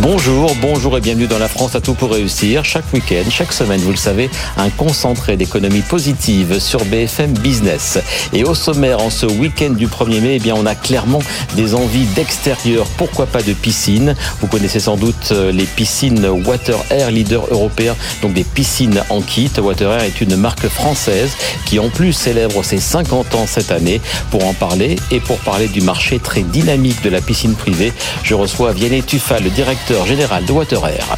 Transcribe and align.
Bonjour, 0.00 0.54
bonjour 0.60 0.98
et 0.98 1.00
bienvenue 1.00 1.26
dans 1.26 1.38
la 1.38 1.48
France 1.48 1.74
à 1.74 1.80
tout 1.80 1.94
pour 1.94 2.12
réussir. 2.12 2.66
Chaque 2.66 2.92
week-end, 2.92 3.22
chaque 3.30 3.52
semaine, 3.52 3.80
vous 3.80 3.92
le 3.92 3.96
savez, 3.96 4.28
un 4.58 4.68
concentré 4.68 5.38
d'économie 5.38 5.80
positive 5.80 6.58
sur 6.58 6.84
BFM 6.84 7.32
Business. 7.38 7.98
Et 8.34 8.44
au 8.44 8.54
sommaire, 8.54 9.00
en 9.00 9.08
ce 9.08 9.24
week-end 9.24 9.70
du 9.70 9.86
1er 9.86 10.20
mai, 10.20 10.34
eh 10.34 10.38
bien, 10.38 10.54
on 10.54 10.66
a 10.66 10.74
clairement 10.74 11.22
des 11.54 11.74
envies 11.74 12.04
d'extérieur. 12.14 12.86
Pourquoi 12.98 13.24
pas 13.24 13.42
de 13.42 13.54
piscine? 13.54 14.14
Vous 14.40 14.48
connaissez 14.48 14.80
sans 14.80 14.96
doute 14.96 15.30
euh, 15.32 15.50
les 15.50 15.64
piscines 15.64 16.26
Water 16.26 16.76
Air, 16.90 17.10
leader 17.10 17.46
européen, 17.50 17.96
donc 18.20 18.34
des 18.34 18.44
piscines 18.44 19.02
en 19.08 19.22
kit. 19.22 19.50
Water 19.56 19.90
Air 19.92 20.02
est 20.02 20.20
une 20.20 20.36
marque 20.36 20.68
française 20.68 21.30
qui 21.64 21.78
en 21.78 21.88
plus 21.88 22.12
célèbre 22.12 22.62
ses 22.62 22.78
50 22.78 23.34
ans 23.34 23.46
cette 23.46 23.70
année. 23.70 24.02
Pour 24.30 24.44
en 24.44 24.52
parler 24.52 24.96
et 25.10 25.20
pour 25.20 25.38
parler 25.38 25.68
du 25.68 25.80
marché 25.80 26.18
très 26.18 26.42
dynamique 26.42 27.02
de 27.02 27.08
la 27.08 27.22
piscine 27.22 27.54
privée, 27.54 27.94
je 28.22 28.34
reçois 28.34 28.72
Vianney 28.72 29.02
Tuffa, 29.02 29.40
le 29.40 29.48
directeur 29.50 29.85
général 30.06 30.44
de 30.44 30.52
Water 30.52 30.84
Air. 30.86 31.16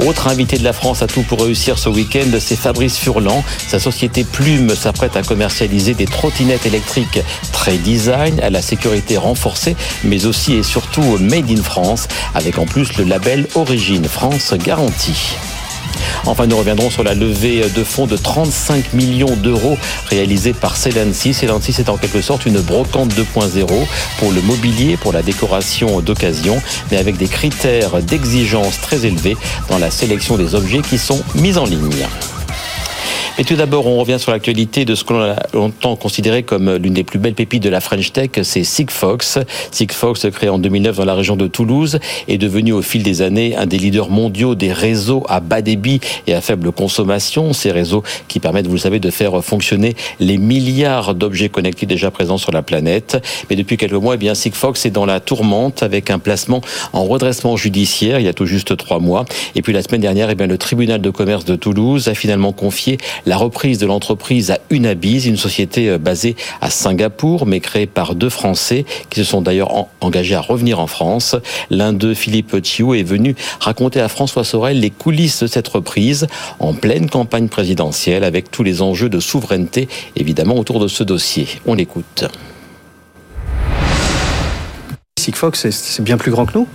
Autre 0.00 0.28
invité 0.28 0.58
de 0.58 0.64
la 0.64 0.72
France 0.72 1.02
à 1.02 1.06
tout 1.06 1.22
pour 1.22 1.40
réussir 1.42 1.78
ce 1.78 1.88
week-end, 1.88 2.26
c'est 2.38 2.56
Fabrice 2.56 2.98
Furlan. 2.98 3.44
Sa 3.68 3.78
société 3.78 4.24
Plume 4.24 4.74
s'apprête 4.74 5.16
à 5.16 5.22
commercialiser 5.22 5.94
des 5.94 6.06
trottinettes 6.06 6.66
électriques 6.66 7.20
très 7.52 7.76
design, 7.78 8.40
à 8.40 8.50
la 8.50 8.62
sécurité 8.62 9.16
renforcée, 9.16 9.76
mais 10.02 10.26
aussi 10.26 10.54
et 10.54 10.62
surtout 10.62 11.18
made 11.18 11.50
in 11.50 11.62
France, 11.62 12.08
avec 12.34 12.58
en 12.58 12.66
plus 12.66 12.96
le 12.96 13.04
label 13.04 13.46
Origine 13.54 14.06
France 14.08 14.54
Garantie. 14.54 15.36
Enfin, 16.26 16.46
nous 16.46 16.56
reviendrons 16.56 16.90
sur 16.90 17.02
la 17.02 17.14
levée 17.14 17.64
de 17.74 17.84
fonds 17.84 18.06
de 18.06 18.16
35 18.16 18.92
millions 18.92 19.36
d'euros 19.36 19.76
réalisée 20.08 20.52
par 20.52 20.76
Celancy. 20.76 21.34
Celancy, 21.34 21.72
c'est 21.72 21.88
en 21.88 21.96
quelque 21.96 22.20
sorte 22.20 22.46
une 22.46 22.60
brocante 22.60 23.14
2.0 23.14 23.66
pour 24.18 24.32
le 24.32 24.42
mobilier, 24.42 24.96
pour 24.96 25.12
la 25.12 25.22
décoration 25.22 26.00
d'occasion, 26.00 26.60
mais 26.90 26.98
avec 26.98 27.16
des 27.16 27.26
critères 27.26 28.02
d'exigence 28.02 28.80
très 28.80 29.06
élevés 29.06 29.36
dans 29.68 29.78
la 29.78 29.90
sélection 29.90 30.36
des 30.36 30.54
objets 30.54 30.80
qui 30.80 30.98
sont 30.98 31.22
mis 31.34 31.58
en 31.58 31.64
ligne. 31.64 32.06
Et 33.36 33.42
tout 33.42 33.56
d'abord, 33.56 33.88
on 33.88 33.98
revient 33.98 34.20
sur 34.20 34.30
l'actualité 34.30 34.84
de 34.84 34.94
ce 34.94 35.02
que 35.02 35.12
l'on 35.12 35.22
a 35.22 35.34
longtemps 35.54 35.96
considéré 35.96 36.44
comme 36.44 36.76
l'une 36.76 36.94
des 36.94 37.02
plus 37.02 37.18
belles 37.18 37.34
pépites 37.34 37.64
de 37.64 37.68
la 37.68 37.80
French 37.80 38.12
Tech, 38.12 38.30
c'est 38.44 38.62
Sigfox. 38.62 39.40
Sigfox, 39.72 40.30
créé 40.30 40.48
en 40.48 40.58
2009 40.58 40.98
dans 40.98 41.04
la 41.04 41.14
région 41.14 41.34
de 41.34 41.48
Toulouse, 41.48 41.98
est 42.28 42.38
devenu 42.38 42.72
au 42.72 42.80
fil 42.80 43.02
des 43.02 43.22
années 43.22 43.56
un 43.56 43.66
des 43.66 43.76
leaders 43.76 44.08
mondiaux 44.08 44.54
des 44.54 44.72
réseaux 44.72 45.24
à 45.28 45.40
bas 45.40 45.62
débit 45.62 45.98
et 46.28 46.34
à 46.34 46.40
faible 46.40 46.70
consommation. 46.70 47.52
Ces 47.52 47.72
réseaux 47.72 48.04
qui 48.28 48.38
permettent, 48.38 48.68
vous 48.68 48.74
le 48.74 48.78
savez, 48.78 49.00
de 49.00 49.10
faire 49.10 49.42
fonctionner 49.42 49.96
les 50.20 50.38
milliards 50.38 51.16
d'objets 51.16 51.48
connectés 51.48 51.86
déjà 51.86 52.12
présents 52.12 52.38
sur 52.38 52.52
la 52.52 52.62
planète. 52.62 53.20
Mais 53.50 53.56
depuis 53.56 53.76
quelques 53.76 53.94
mois, 53.94 54.14
eh 54.14 54.18
bien, 54.18 54.36
Sigfox 54.36 54.86
est 54.86 54.90
dans 54.90 55.06
la 55.06 55.18
tourmente 55.18 55.82
avec 55.82 56.08
un 56.10 56.20
placement 56.20 56.60
en 56.92 57.02
redressement 57.02 57.56
judiciaire 57.56 58.20
il 58.20 58.26
y 58.26 58.28
a 58.28 58.32
tout 58.32 58.46
juste 58.46 58.76
trois 58.76 59.00
mois. 59.00 59.24
Et 59.56 59.62
puis 59.62 59.72
la 59.72 59.82
semaine 59.82 60.02
dernière, 60.02 60.30
eh 60.30 60.36
bien, 60.36 60.46
le 60.46 60.56
tribunal 60.56 61.00
de 61.00 61.10
commerce 61.10 61.44
de 61.44 61.56
Toulouse 61.56 62.06
a 62.06 62.14
finalement 62.14 62.52
confié 62.52 62.96
la 63.26 63.36
reprise 63.36 63.78
de 63.78 63.86
l'entreprise 63.86 64.50
à 64.50 64.58
Unabiz, 64.70 65.26
une 65.26 65.36
société 65.36 65.90
euh, 65.90 65.98
basée 65.98 66.36
à 66.60 66.70
Singapour, 66.70 67.46
mais 67.46 67.60
créée 67.60 67.86
par 67.86 68.14
deux 68.14 68.30
Français 68.30 68.84
qui 69.10 69.20
se 69.20 69.24
sont 69.24 69.42
d'ailleurs 69.42 69.86
engagés 70.00 70.34
à 70.34 70.40
revenir 70.40 70.80
en 70.80 70.86
France. 70.86 71.36
L'un 71.70 71.92
d'eux, 71.92 72.14
Philippe 72.14 72.64
Chiou, 72.64 72.94
est 72.94 73.02
venu 73.02 73.34
raconter 73.60 74.00
à 74.00 74.08
François 74.08 74.44
Sorel 74.44 74.80
les 74.80 74.90
coulisses 74.90 75.42
de 75.42 75.46
cette 75.46 75.68
reprise 75.68 76.26
en 76.58 76.74
pleine 76.74 77.08
campagne 77.08 77.48
présidentielle 77.48 78.24
avec 78.24 78.50
tous 78.50 78.62
les 78.62 78.82
enjeux 78.82 79.08
de 79.08 79.20
souveraineté 79.20 79.88
évidemment 80.16 80.56
autour 80.56 80.80
de 80.80 80.88
ce 80.88 81.04
dossier. 81.04 81.46
On 81.66 81.74
l'écoute. 81.74 82.24
Sigfox, 85.18 85.70
c'est 85.70 86.02
bien 86.02 86.18
plus 86.18 86.30
grand 86.30 86.44
que 86.44 86.58
nous. 86.58 86.68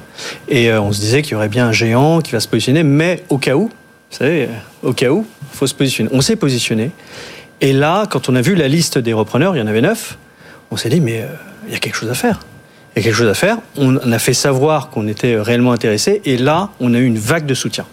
Et 0.48 0.72
euh, 0.72 0.82
on 0.82 0.92
se 0.92 1.00
disait 1.00 1.22
qu'il 1.22 1.34
y 1.34 1.36
aurait 1.36 1.50
bien 1.50 1.68
un 1.68 1.72
géant 1.72 2.20
qui 2.20 2.32
va 2.32 2.40
se 2.40 2.48
positionner, 2.48 2.82
mais 2.82 3.24
au 3.30 3.38
cas 3.38 3.56
où, 3.56 3.70
vous 4.12 4.18
savez, 4.18 4.50
au 4.82 4.94
cas 4.94 5.10
où, 5.10 5.26
il 5.42 5.58
faut 5.58 5.68
se 5.68 5.76
positionner. 5.76 6.10
On 6.14 6.22
s'est 6.22 6.36
positionné. 6.36 6.92
Et 7.62 7.74
là, 7.74 8.06
quand 8.10 8.30
on 8.30 8.36
a 8.36 8.42
vu 8.42 8.56
la 8.56 8.68
liste 8.68 8.98
des 8.98 9.14
repreneurs, 9.14 9.56
il 9.56 9.60
y 9.60 9.62
en 9.62 9.68
avait 9.68 9.82
neuf, 9.82 10.18
on 10.72 10.78
s'est 10.78 10.90
dit, 10.90 11.02
mais 11.02 11.22
euh, 11.22 11.28
il 11.68 11.74
y 11.74 11.76
a 11.76 11.80
quelque 11.80 11.96
chose 11.96 12.10
à 12.10 12.14
faire. 12.14 12.40
Il 12.96 13.00
y 13.00 13.02
a 13.02 13.04
quelque 13.04 13.16
chose 13.16 13.30
à 13.30 13.34
faire. 13.34 13.58
On 13.78 13.98
a 13.98 14.20
fait 14.20 14.34
savoir 14.34 14.90
qu'on 14.90 15.08
était 15.08 15.40
réellement 15.40 15.72
intéressé. 15.72 16.22
Et 16.26 16.38
là, 16.38 16.70
on 16.80 16.94
a 16.94 16.98
eu 16.98 17.06
une 17.06 17.20
vague 17.20 17.46
de 17.46 17.54
soutien. 17.54 17.86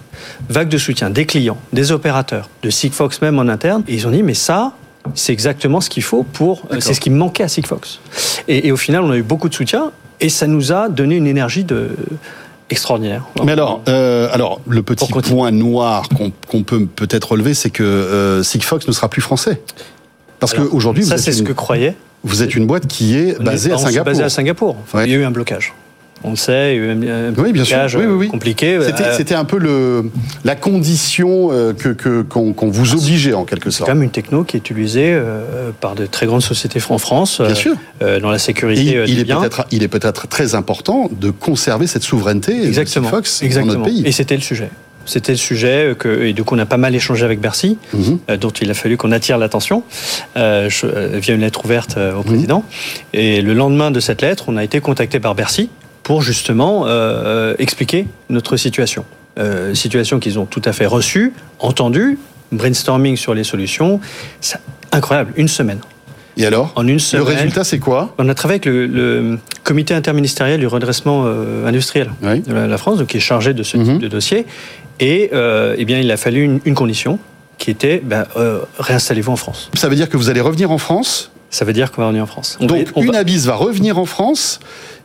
Vague 0.48 0.68
de 0.68 0.78
soutien 0.78 1.10
des 1.10 1.26
clients, 1.26 1.58
des 1.72 1.92
opérateurs, 1.92 2.48
de 2.62 2.70
Sigfox 2.70 3.20
même 3.20 3.38
en 3.38 3.48
interne. 3.48 3.82
Et 3.88 3.94
ils 3.94 4.06
ont 4.06 4.10
dit, 4.10 4.22
mais 4.22 4.34
ça, 4.34 4.72
c'est 5.14 5.32
exactement 5.32 5.82
ce 5.82 5.90
qu'il 5.90 6.02
faut 6.02 6.22
pour. 6.22 6.62
Euh, 6.72 6.80
c'est 6.80 6.94
ce 6.94 7.00
qui 7.00 7.10
manquait 7.10 7.44
à 7.44 7.48
Sigfox. 7.48 8.00
Et, 8.48 8.68
et 8.68 8.72
au 8.72 8.76
final, 8.78 9.02
on 9.02 9.10
a 9.10 9.16
eu 9.16 9.22
beaucoup 9.22 9.50
de 9.50 9.54
soutien. 9.54 9.92
Et 10.20 10.30
ça 10.30 10.46
nous 10.46 10.72
a 10.72 10.88
donné 10.88 11.16
une 11.16 11.26
énergie 11.26 11.64
de 11.64 11.90
extraordinaire. 12.70 13.24
Mais 13.44 13.52
alors, 13.52 13.82
euh, 13.88 14.28
alors 14.32 14.60
le 14.66 14.82
petit 14.82 15.10
point 15.12 15.50
noir 15.50 16.08
qu'on 16.48 16.62
peut 16.62 16.86
peut-être 16.86 17.32
relever, 17.32 17.54
c'est 17.54 17.70
que 17.70 17.82
euh, 17.82 18.42
Sigfox 18.42 18.86
ne 18.86 18.92
sera 18.92 19.08
plus 19.08 19.22
français. 19.22 19.62
Parce 20.40 20.52
qu'aujourd'hui, 20.52 21.04
ça 21.04 21.18
c'est 21.18 21.32
ce 21.32 21.42
que 21.42 21.52
croyait. 21.52 21.94
Vous 22.24 22.42
êtes 22.42 22.56
une 22.56 22.66
boîte 22.66 22.86
qui 22.86 23.16
est 23.16 23.40
basée 23.40 23.72
à 23.72 23.78
Singapour. 23.78 24.04
Basée 24.04 24.24
à 24.24 24.28
Singapour. 24.28 24.76
Il 24.94 25.10
y 25.10 25.14
a 25.14 25.16
eu 25.16 25.24
un 25.24 25.30
blocage. 25.30 25.72
On 26.24 26.30
le 26.30 26.36
sait, 26.36 26.76
il 26.76 26.82
y 26.82 26.88
a 26.88 26.92
eu 26.92 27.10
un 27.10 27.34
oui, 27.36 27.52
bien 27.52 27.64
sûr. 27.64 27.78
Oui, 27.96 28.06
oui, 28.06 28.28
compliqué. 28.28 28.78
C'était 29.16 29.34
un 29.34 29.44
peu 29.44 29.58
le, 29.58 30.10
la 30.44 30.56
condition 30.56 31.50
euh, 31.52 31.72
que 31.72 32.22
qu'on 32.22 32.70
vous 32.70 32.94
obligeait 32.94 33.34
en 33.34 33.44
quelque 33.44 33.70
sorte. 33.70 33.86
C'est 33.86 33.92
quand 33.92 33.96
même 33.96 34.04
une 34.04 34.10
techno 34.10 34.44
qui 34.44 34.56
est 34.56 34.60
utilisée 34.60 35.12
euh, 35.12 35.70
par 35.78 35.94
de 35.94 36.06
très 36.06 36.26
grandes 36.26 36.42
sociétés 36.42 36.80
en 36.88 36.98
France. 36.98 37.40
Bien 37.40 37.54
sûr. 37.54 37.74
Euh, 38.02 38.20
dans 38.20 38.30
la 38.30 38.38
sécurité 38.38 39.04
il, 39.06 39.20
est 39.20 39.24
peut-être 39.24 39.66
il 39.70 39.82
est 39.82 39.88
peut-être 39.88 40.26
très 40.28 40.54
important 40.54 41.08
de 41.12 41.30
conserver 41.30 41.86
cette 41.86 42.02
souveraineté 42.02 42.66
Exactement. 42.66 43.08
Fox 43.08 43.42
Exactement. 43.42 43.74
dans 43.74 43.78
notre 43.80 43.90
pays. 43.90 44.06
Et 44.06 44.12
c'était 44.12 44.36
le 44.36 44.42
sujet. 44.42 44.70
C'était 45.04 45.32
le 45.32 45.38
sujet 45.38 45.94
que, 45.96 46.24
et 46.24 46.32
du 46.32 46.42
coup, 46.42 46.56
on 46.56 46.58
a 46.58 46.66
pas 46.66 46.78
mal 46.78 46.92
échangé 46.94 47.24
avec 47.24 47.40
Bercy, 47.40 47.78
mhm. 47.94 48.18
dont 48.40 48.50
il 48.50 48.68
a 48.72 48.74
fallu 48.74 48.96
qu'on 48.96 49.12
attire 49.12 49.38
l'attention 49.38 49.84
euh, 50.36 50.68
via 51.14 51.34
une 51.34 51.42
lettre 51.42 51.64
ouverte 51.64 51.96
au 51.96 52.18
mhm. 52.18 52.24
président. 52.24 52.64
Et 53.12 53.40
le 53.40 53.54
lendemain 53.54 53.92
de 53.92 54.00
cette 54.00 54.20
lettre, 54.20 54.46
on 54.48 54.56
a 54.56 54.64
été 54.64 54.80
contacté 54.80 55.20
par 55.20 55.36
Bercy 55.36 55.70
pour 56.06 56.22
justement 56.22 56.84
euh, 56.86 57.56
expliquer 57.58 58.06
notre 58.30 58.56
situation. 58.56 59.04
Euh, 59.40 59.74
situation 59.74 60.20
qu'ils 60.20 60.38
ont 60.38 60.46
tout 60.46 60.62
à 60.64 60.72
fait 60.72 60.86
reçue, 60.86 61.32
entendue, 61.58 62.16
brainstorming 62.52 63.16
sur 63.16 63.34
les 63.34 63.42
solutions. 63.42 63.98
C'est 64.40 64.60
incroyable, 64.92 65.32
une 65.34 65.48
semaine. 65.48 65.80
Et 66.36 66.46
alors 66.46 66.72
En 66.76 66.86
une 66.86 67.00
semaine. 67.00 67.26
Le 67.26 67.32
résultat, 67.32 67.64
c'est 67.64 67.80
quoi? 67.80 68.14
On 68.18 68.28
a 68.28 68.34
travaillé 68.34 68.60
avec 68.64 68.66
le, 68.66 69.40
comité 69.64 69.94
interministériel 69.94 70.60
du 70.60 70.68
redressement 70.68 71.24
euh, 71.26 71.66
industriel 71.66 72.12
de 72.22 72.54
la, 72.54 72.78
France, 72.78 72.98
donc 72.98 73.08
qui 73.08 73.16
est 73.16 73.20
chargé 73.20 73.52
de 73.52 73.64
ce 73.64 73.76
type 73.76 73.94
mhm. 73.94 73.98
de 73.98 74.06
dossier. 74.06 74.46
Et 75.00 75.30
eh 75.32 75.84
bien, 75.84 75.98
il 75.98 76.10
a 76.12 76.16
fallu 76.16 76.60
une, 76.64 76.74
condition 76.76 77.18
qui 77.58 77.72
était 77.72 78.00
ben, 78.04 78.26
réinstallez-vous 78.78 79.32
en 79.32 79.36
France. 79.36 79.70
Ça 79.74 79.88
veut 79.88 79.96
dire 79.96 80.08
que 80.08 80.16
vous 80.16 80.30
allez 80.30 80.40
revenir 80.40 80.70
en 80.70 80.78
France? 80.78 81.32
Ça 81.50 81.64
veut 81.64 81.72
dire 81.72 81.90
qu'on 81.90 82.02
va 82.02 82.06
revenir 82.06 82.22
en 82.22 82.26
France. 82.26 82.58
donc, 82.60 82.92
une 82.96 83.12
va... 83.12 83.22
va 83.24 83.54
revenir 83.56 83.98
en 83.98 84.06
France 84.06 84.60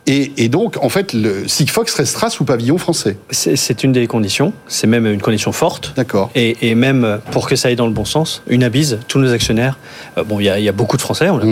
et, 0.06 0.48
donc, 0.48 0.78
en 0.82 0.88
fait, 0.88 1.12
le 1.12 1.46
Sigfox 1.46 1.94
restera 1.94 2.28
sous 2.28 2.44
pavillon 2.44 2.76
français. 2.76 3.16
C'est 3.30 3.84
une 3.84 3.92
des 3.92 4.06
conditions. 4.08 4.52
C'est 4.66 4.88
même 4.88 5.06
une 5.06 5.22
condition 5.22 5.52
forte. 5.52 5.92
D'accord. 5.96 6.30
Et, 6.34 6.74
même 6.74 7.20
pour 7.30 7.48
que 7.48 7.54
ça 7.54 7.68
aille 7.68 7.76
dans 7.76 7.86
le 7.86 7.92
bon 7.92 8.04
sens, 8.04 8.42
une 8.48 8.64
abise, 8.64 8.98
tous 9.06 9.20
nos 9.20 9.32
actionnaires. 9.32 9.78
Euh, 10.18 10.24
bon, 10.24 10.40
il 10.40 10.46
y, 10.46 10.68
a 10.68 10.72
beaucoup 10.72 10.96
de 10.96 11.02
Français. 11.02 11.28
On 11.30 11.38
a 11.38 11.44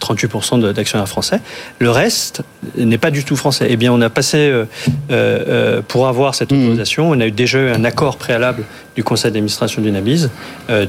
38% 0.00 0.60
mhm. 0.60 0.72
d'actionnaires 0.72 1.08
français. 1.08 1.40
Le 1.80 1.90
reste 1.90 2.42
n'est 2.76 2.98
pas 2.98 3.10
du 3.10 3.24
tout 3.24 3.34
français. 3.34 3.66
Eh 3.68 3.76
bien, 3.76 3.92
on 3.92 4.00
a 4.00 4.10
passé, 4.10 4.38
euh, 4.38 4.64
euh, 5.10 5.82
pour 5.86 6.06
avoir 6.06 6.36
cette 6.36 6.52
mhm. 6.52 6.62
autorisation, 6.62 7.10
on 7.10 7.18
a 7.18 7.26
eu 7.26 7.32
déjà 7.32 7.58
eu 7.58 7.70
un 7.70 7.84
accord 7.84 8.16
préalable 8.16 8.62
du 8.94 9.02
conseil 9.02 9.32
d'administration 9.32 9.82
d'une 9.82 9.96
abise 9.96 10.30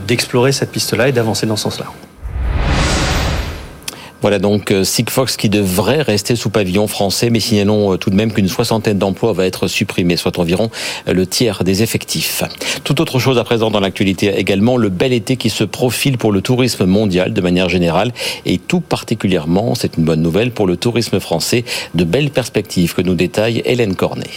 d'explorer 0.07 0.51
cette 0.51 0.71
piste-là 0.71 1.09
et 1.09 1.11
d'avancer 1.11 1.47
dans 1.47 1.55
ce 1.55 1.63
sens-là. 1.63 1.85
Voilà 4.21 4.37
donc 4.37 4.71
euh, 4.71 4.83
Sigfox 4.83 5.37
qui 5.37 5.47
devrait 5.47 6.01
rester 6.01 6.35
sous 6.35 6.49
pavillon 6.49 6.87
français, 6.87 7.29
mais 7.29 7.39
signalons 7.39 7.93
euh, 7.93 7.97
tout 7.97 8.09
de 8.09 8.15
même 8.15 8.33
qu'une 8.33 8.49
soixantaine 8.49 8.97
d'emplois 8.97 9.31
va 9.31 9.45
être 9.45 9.67
supprimée, 9.67 10.17
soit 10.17 10.39
environ 10.39 10.69
euh, 11.07 11.13
le 11.13 11.25
tiers 11.25 11.63
des 11.63 11.83
effectifs. 11.83 12.43
Tout 12.83 12.99
autre 12.99 13.19
chose 13.19 13.37
à 13.37 13.45
présent 13.45 13.71
dans 13.71 13.79
l'actualité 13.79 14.37
également, 14.37 14.75
le 14.75 14.89
bel 14.89 15.13
été 15.13 15.37
qui 15.37 15.49
se 15.49 15.63
profile 15.63 16.17
pour 16.17 16.33
le 16.33 16.41
tourisme 16.41 16.85
mondial 16.85 17.33
de 17.33 17.41
manière 17.41 17.69
générale 17.69 18.11
et 18.45 18.57
tout 18.57 18.81
particulièrement, 18.81 19.73
c'est 19.73 19.95
une 19.97 20.03
bonne 20.03 20.21
nouvelle 20.21 20.51
pour 20.51 20.67
le 20.67 20.75
tourisme 20.75 21.21
français, 21.21 21.63
de 21.95 22.03
belles 22.03 22.31
perspectives 22.31 22.93
que 22.93 23.01
nous 23.01 23.15
détaille 23.15 23.61
Hélène 23.63 23.95
Cornet. 23.95 24.29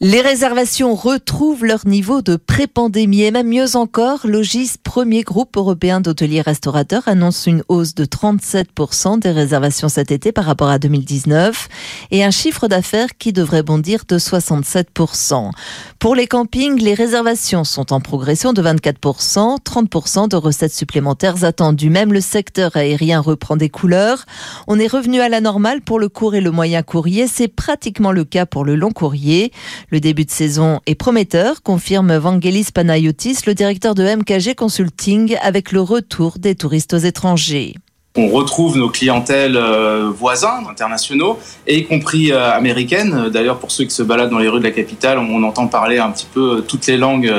Les 0.00 0.20
réservations 0.20 0.94
retrouvent 0.94 1.64
leur 1.64 1.84
niveau 1.84 2.22
de 2.22 2.36
pré-pandémie 2.36 3.22
et 3.22 3.32
même 3.32 3.48
mieux 3.48 3.74
encore, 3.74 4.28
Logis, 4.28 4.74
premier 4.80 5.22
groupe 5.22 5.56
européen 5.56 6.00
d'hôteliers 6.00 6.40
restaurateurs, 6.40 7.08
annonce 7.08 7.48
une 7.48 7.64
hausse 7.66 7.96
de 7.96 8.04
37% 8.04 9.18
des 9.18 9.32
réservations 9.32 9.88
cet 9.88 10.12
été 10.12 10.30
par 10.30 10.44
rapport 10.44 10.68
à 10.68 10.78
2019 10.78 11.68
et 12.12 12.22
un 12.22 12.30
chiffre 12.30 12.68
d'affaires 12.68 13.08
qui 13.18 13.32
devrait 13.32 13.64
bondir 13.64 14.04
de 14.06 14.20
67%. 14.20 15.50
Pour 15.98 16.14
les 16.14 16.28
campings, 16.28 16.80
les 16.80 16.94
réservations 16.94 17.64
sont 17.64 17.92
en 17.92 18.00
progression 18.00 18.52
de 18.52 18.62
24%, 18.62 19.58
30% 19.64 20.28
de 20.28 20.36
recettes 20.36 20.74
supplémentaires 20.74 21.42
attendues. 21.42 21.90
Même 21.90 22.12
le 22.12 22.20
secteur 22.20 22.76
aérien 22.76 23.18
reprend 23.18 23.56
des 23.56 23.68
couleurs. 23.68 24.26
On 24.68 24.78
est 24.78 24.86
revenu 24.86 25.20
à 25.20 25.28
la 25.28 25.40
normale 25.40 25.80
pour 25.80 25.98
le 25.98 26.08
court 26.08 26.36
et 26.36 26.40
le 26.40 26.52
moyen 26.52 26.84
courrier. 26.84 27.26
C'est 27.26 27.48
pratiquement 27.48 28.12
le 28.12 28.22
cas 28.22 28.46
pour 28.46 28.64
le 28.64 28.76
long 28.76 28.92
courrier. 28.92 29.50
Le 29.90 30.00
début 30.00 30.26
de 30.26 30.30
saison 30.30 30.80
est 30.84 30.94
prometteur, 30.94 31.62
confirme 31.62 32.14
Vangelis 32.14 32.68
Panayotis, 32.74 33.38
le 33.46 33.54
directeur 33.54 33.94
de 33.94 34.04
MKG 34.04 34.54
Consulting, 34.54 35.36
avec 35.40 35.72
le 35.72 35.80
retour 35.80 36.38
des 36.38 36.54
touristes 36.54 36.92
étrangers. 36.92 37.74
On 38.14 38.28
retrouve 38.28 38.76
nos 38.76 38.90
clientèles 38.90 39.56
euh, 39.56 40.10
voisins, 40.10 40.62
internationaux, 40.68 41.38
et 41.66 41.78
y 41.78 41.86
compris 41.86 42.32
euh, 42.32 42.52
américaines. 42.52 43.30
D'ailleurs, 43.30 43.58
pour 43.58 43.70
ceux 43.70 43.84
qui 43.84 43.94
se 43.94 44.02
baladent 44.02 44.28
dans 44.28 44.38
les 44.38 44.48
rues 44.48 44.58
de 44.58 44.64
la 44.64 44.72
capitale, 44.72 45.16
on 45.16 45.42
entend 45.42 45.68
parler 45.68 45.98
un 45.98 46.10
petit 46.10 46.26
peu 46.30 46.62
toutes 46.68 46.86
les 46.86 46.98
langues 46.98 47.32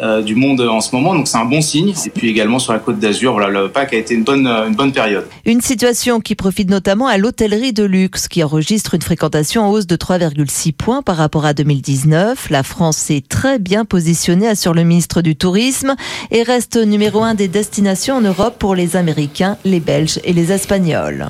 euh, 0.00 0.22
du 0.22 0.34
monde 0.34 0.60
en 0.60 0.80
ce 0.80 0.94
moment, 0.94 1.14
donc 1.14 1.28
c'est 1.28 1.38
un 1.38 1.44
bon 1.44 1.60
signe. 1.60 1.94
Et 2.06 2.10
puis 2.10 2.28
également 2.28 2.58
sur 2.58 2.72
la 2.72 2.78
Côte 2.78 2.98
d'Azur, 2.98 3.32
voilà, 3.32 3.48
le 3.48 3.68
Pâques 3.68 3.94
a 3.94 3.96
été 3.96 4.14
une 4.14 4.24
bonne, 4.24 4.46
une 4.46 4.74
bonne 4.74 4.92
période. 4.92 5.26
Une 5.44 5.60
situation 5.60 6.20
qui 6.20 6.34
profite 6.34 6.70
notamment 6.70 7.06
à 7.06 7.18
l'hôtellerie 7.18 7.72
de 7.72 7.84
luxe, 7.84 8.28
qui 8.28 8.42
enregistre 8.42 8.94
une 8.94 9.02
fréquentation 9.02 9.62
en 9.62 9.70
hausse 9.70 9.86
de 9.86 9.96
3,6 9.96 10.72
points 10.72 11.02
par 11.02 11.16
rapport 11.16 11.46
à 11.46 11.54
2019. 11.54 12.50
La 12.50 12.62
France 12.62 13.10
est 13.10 13.26
très 13.26 13.58
bien 13.58 13.84
positionnée, 13.84 14.48
assure 14.48 14.74
le 14.74 14.84
ministre 14.84 15.22
du 15.22 15.36
Tourisme, 15.36 15.94
et 16.30 16.42
reste 16.42 16.76
numéro 16.76 17.22
un 17.22 17.34
des 17.34 17.48
destinations 17.48 18.16
en 18.16 18.20
Europe 18.20 18.56
pour 18.58 18.74
les 18.74 18.96
Américains, 18.96 19.56
les 19.64 19.80
Belges 19.80 20.20
et 20.24 20.32
les 20.32 20.52
Espagnols. 20.52 21.28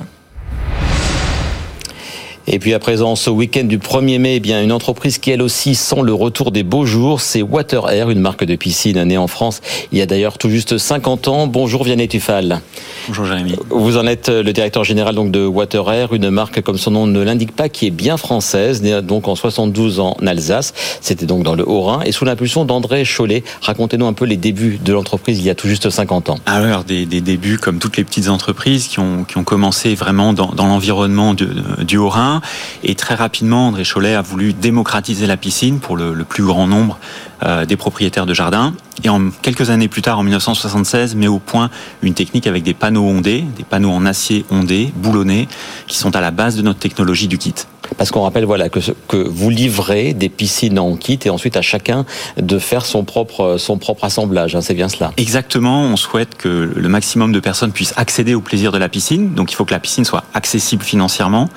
Et 2.49 2.61
puis 2.61 2.75
à 2.75 2.79
présent, 2.79 3.17
ce 3.17 3.29
week-end 3.29 3.65
du 3.65 3.79
1er 3.79 4.21
mai, 4.21 4.37
eh 4.37 4.41
bien 4.41 4.63
une 4.63 4.71
entreprise 4.71 5.19
qui 5.19 5.33
elle 5.33 5.43
aussi 5.43 5.75
sent 5.75 6.03
le 6.05 6.15
retour 6.15 6.53
des 6.53 6.63
beaux 6.63 6.87
jours, 6.87 7.21
c'est 7.21 7.43
Water 7.43 7.91
Air, 7.91 8.09
une 8.11 8.21
marque 8.21 8.45
de 8.45 8.55
piscine 8.55 9.03
née 9.03 9.19
en 9.19 9.27
France 9.27 9.61
il 9.93 9.99
y 9.99 10.03
a 10.03 10.07
d'ailleurs 10.07 10.39
tout 10.39 10.49
juste 10.49 10.79
50 10.79 11.29
ans. 11.29 11.47
Bonjour 11.47 11.85
Vianney 11.85 12.09
Tufal. 12.09 12.61
Bonjour 13.09 13.25
Jérémy. 13.25 13.57
Vous 13.71 13.97
en 13.97 14.07
êtes 14.07 14.29
le 14.29 14.53
directeur 14.53 14.85
général 14.85 15.15
donc 15.15 15.31
de 15.31 15.45
Water 15.45 15.91
Air, 15.91 16.13
une 16.13 16.31
marque 16.31 16.61
comme 16.63 16.79
son 16.79 16.91
nom 16.93 17.07
ne 17.07 17.21
l'indique 17.21 17.53
pas 17.53 17.69
qui 17.69 17.87
est 17.87 17.91
bien 17.91 18.17
française, 18.17 18.83
née 18.83 19.01
donc 19.03 19.29
en 19.29 19.35
72 19.35 20.01
en 20.01 20.17
Alsace. 20.25 20.73
C'était 21.01 21.27
donc 21.27 21.43
dans 21.43 21.55
le 21.55 21.69
Haut-Rhin 21.69 22.03
et 22.05 22.13
sous 22.13 22.25
l'impulsion 22.25 22.65
d'André 22.65 23.05
Chollet. 23.05 23.43
Racontez-nous 23.63 24.07
un 24.07 24.13
peu 24.13 24.25
les 24.25 24.37
débuts 24.37 24.79
de 24.85 24.93
l'entreprise 24.93 25.39
il 25.39 25.45
y 25.45 25.51
a 25.51 25.55
tout 25.55 25.69
juste 25.69 25.91
50 25.91 26.31
ans. 26.31 26.39
Alors 26.47 26.85
des, 26.85 27.07
des 27.07 27.21
débuts 27.21 27.59
comme 27.59 27.79
toutes 27.79 27.97
les 27.97 28.05
petites 28.05 28.29
entreprises 28.29 28.89
qui 28.89 28.99
ont, 28.99 29.25
qui 29.25 29.37
ont 29.39 29.45
commencé 29.45 29.95
vraiment 29.95 30.33
dans, 30.33 30.53
dans 30.53 30.67
l'environnement 30.67 31.35
du 31.35 31.97
Haut-Rhin 31.97 32.36
et 32.83 32.95
très 32.95 33.15
rapidement, 33.15 33.69
André 33.69 33.85
Cholet 33.85 34.15
a 34.15 34.23
voulu 34.23 34.53
démocratiser 34.53 35.27
la 35.27 35.37
piscine 35.37 35.79
pour 35.79 35.97
le, 35.97 36.25
plus 36.25 36.45
grand 36.45 36.67
nombre 36.67 36.99
euh, 37.43 37.65
des 37.65 37.77
propriétaires 37.77 38.27
de 38.27 38.35
jardins. 38.35 38.75
Et 39.05 39.09
en 39.09 39.31
quelques 39.43 39.71
années 39.71 39.89
plus 39.89 40.03
tard, 40.03 40.19
en 40.19 40.23
1976, 40.23 41.15
met 41.15 41.29
au 41.29 41.39
point 41.39 41.71
une 42.03 42.15
technique 42.15 42.47
avec 42.47 42.63
des 42.63 42.75
panneaux 42.75 43.05
ondés, 43.05 43.45
des 43.57 43.65
panneaux 43.65 43.91
en 43.91 44.07
acier 44.07 44.45
ondé, 44.51 44.93
boulonnés, 44.97 45.49
qui 45.87 45.99
sont 45.99 46.17
à 46.17 46.21
la 46.21 46.31
base 46.31 46.57
de 46.57 46.63
notre 46.63 46.79
technologie 46.79 47.29
du 47.29 47.39
kit. 47.39 47.55
Parce 47.97 48.11
qu'on 48.11 48.23
rappelle 48.23 48.45
voilà 48.45 48.69
que, 48.69 48.81
que 49.09 49.17
vous 49.17 49.51
livrez 49.51 50.13
des 50.13 50.29
piscines 50.29 50.79
en 50.79 50.97
kit 50.97 51.19
et 51.25 51.31
ensuite 51.31 51.57
à 51.57 51.63
chacun 51.63 52.05
de 52.37 52.59
faire 52.59 52.85
son 52.85 53.05
propre 53.05 53.57
son 53.59 53.79
propre 53.79 54.05
assemblage. 54.05 54.57
Hein, 54.57 54.61
c'est 54.61 54.75
bien 54.75 54.89
cela. 54.89 55.13
Exactement. 55.17 55.83
On 55.83 55.97
souhaite 55.97 56.37
que 56.37 56.73
le 56.75 56.89
maximum 56.89 57.33
de 57.33 57.41
personnes 57.41 57.73
puissent 57.73 57.95
accéder 57.97 58.35
au 58.35 58.41
plaisir 58.41 58.73
de 58.73 58.79
la 58.79 58.89
piscine. 58.89 59.35
Donc 59.35 59.53
il 59.53 59.55
faut 59.55 59.65
que 59.65 59.75
la 59.75 59.81
piscine 59.81 60.05
soit 60.05 60.25
accessible 60.35 60.83
financièrement. 60.83 61.49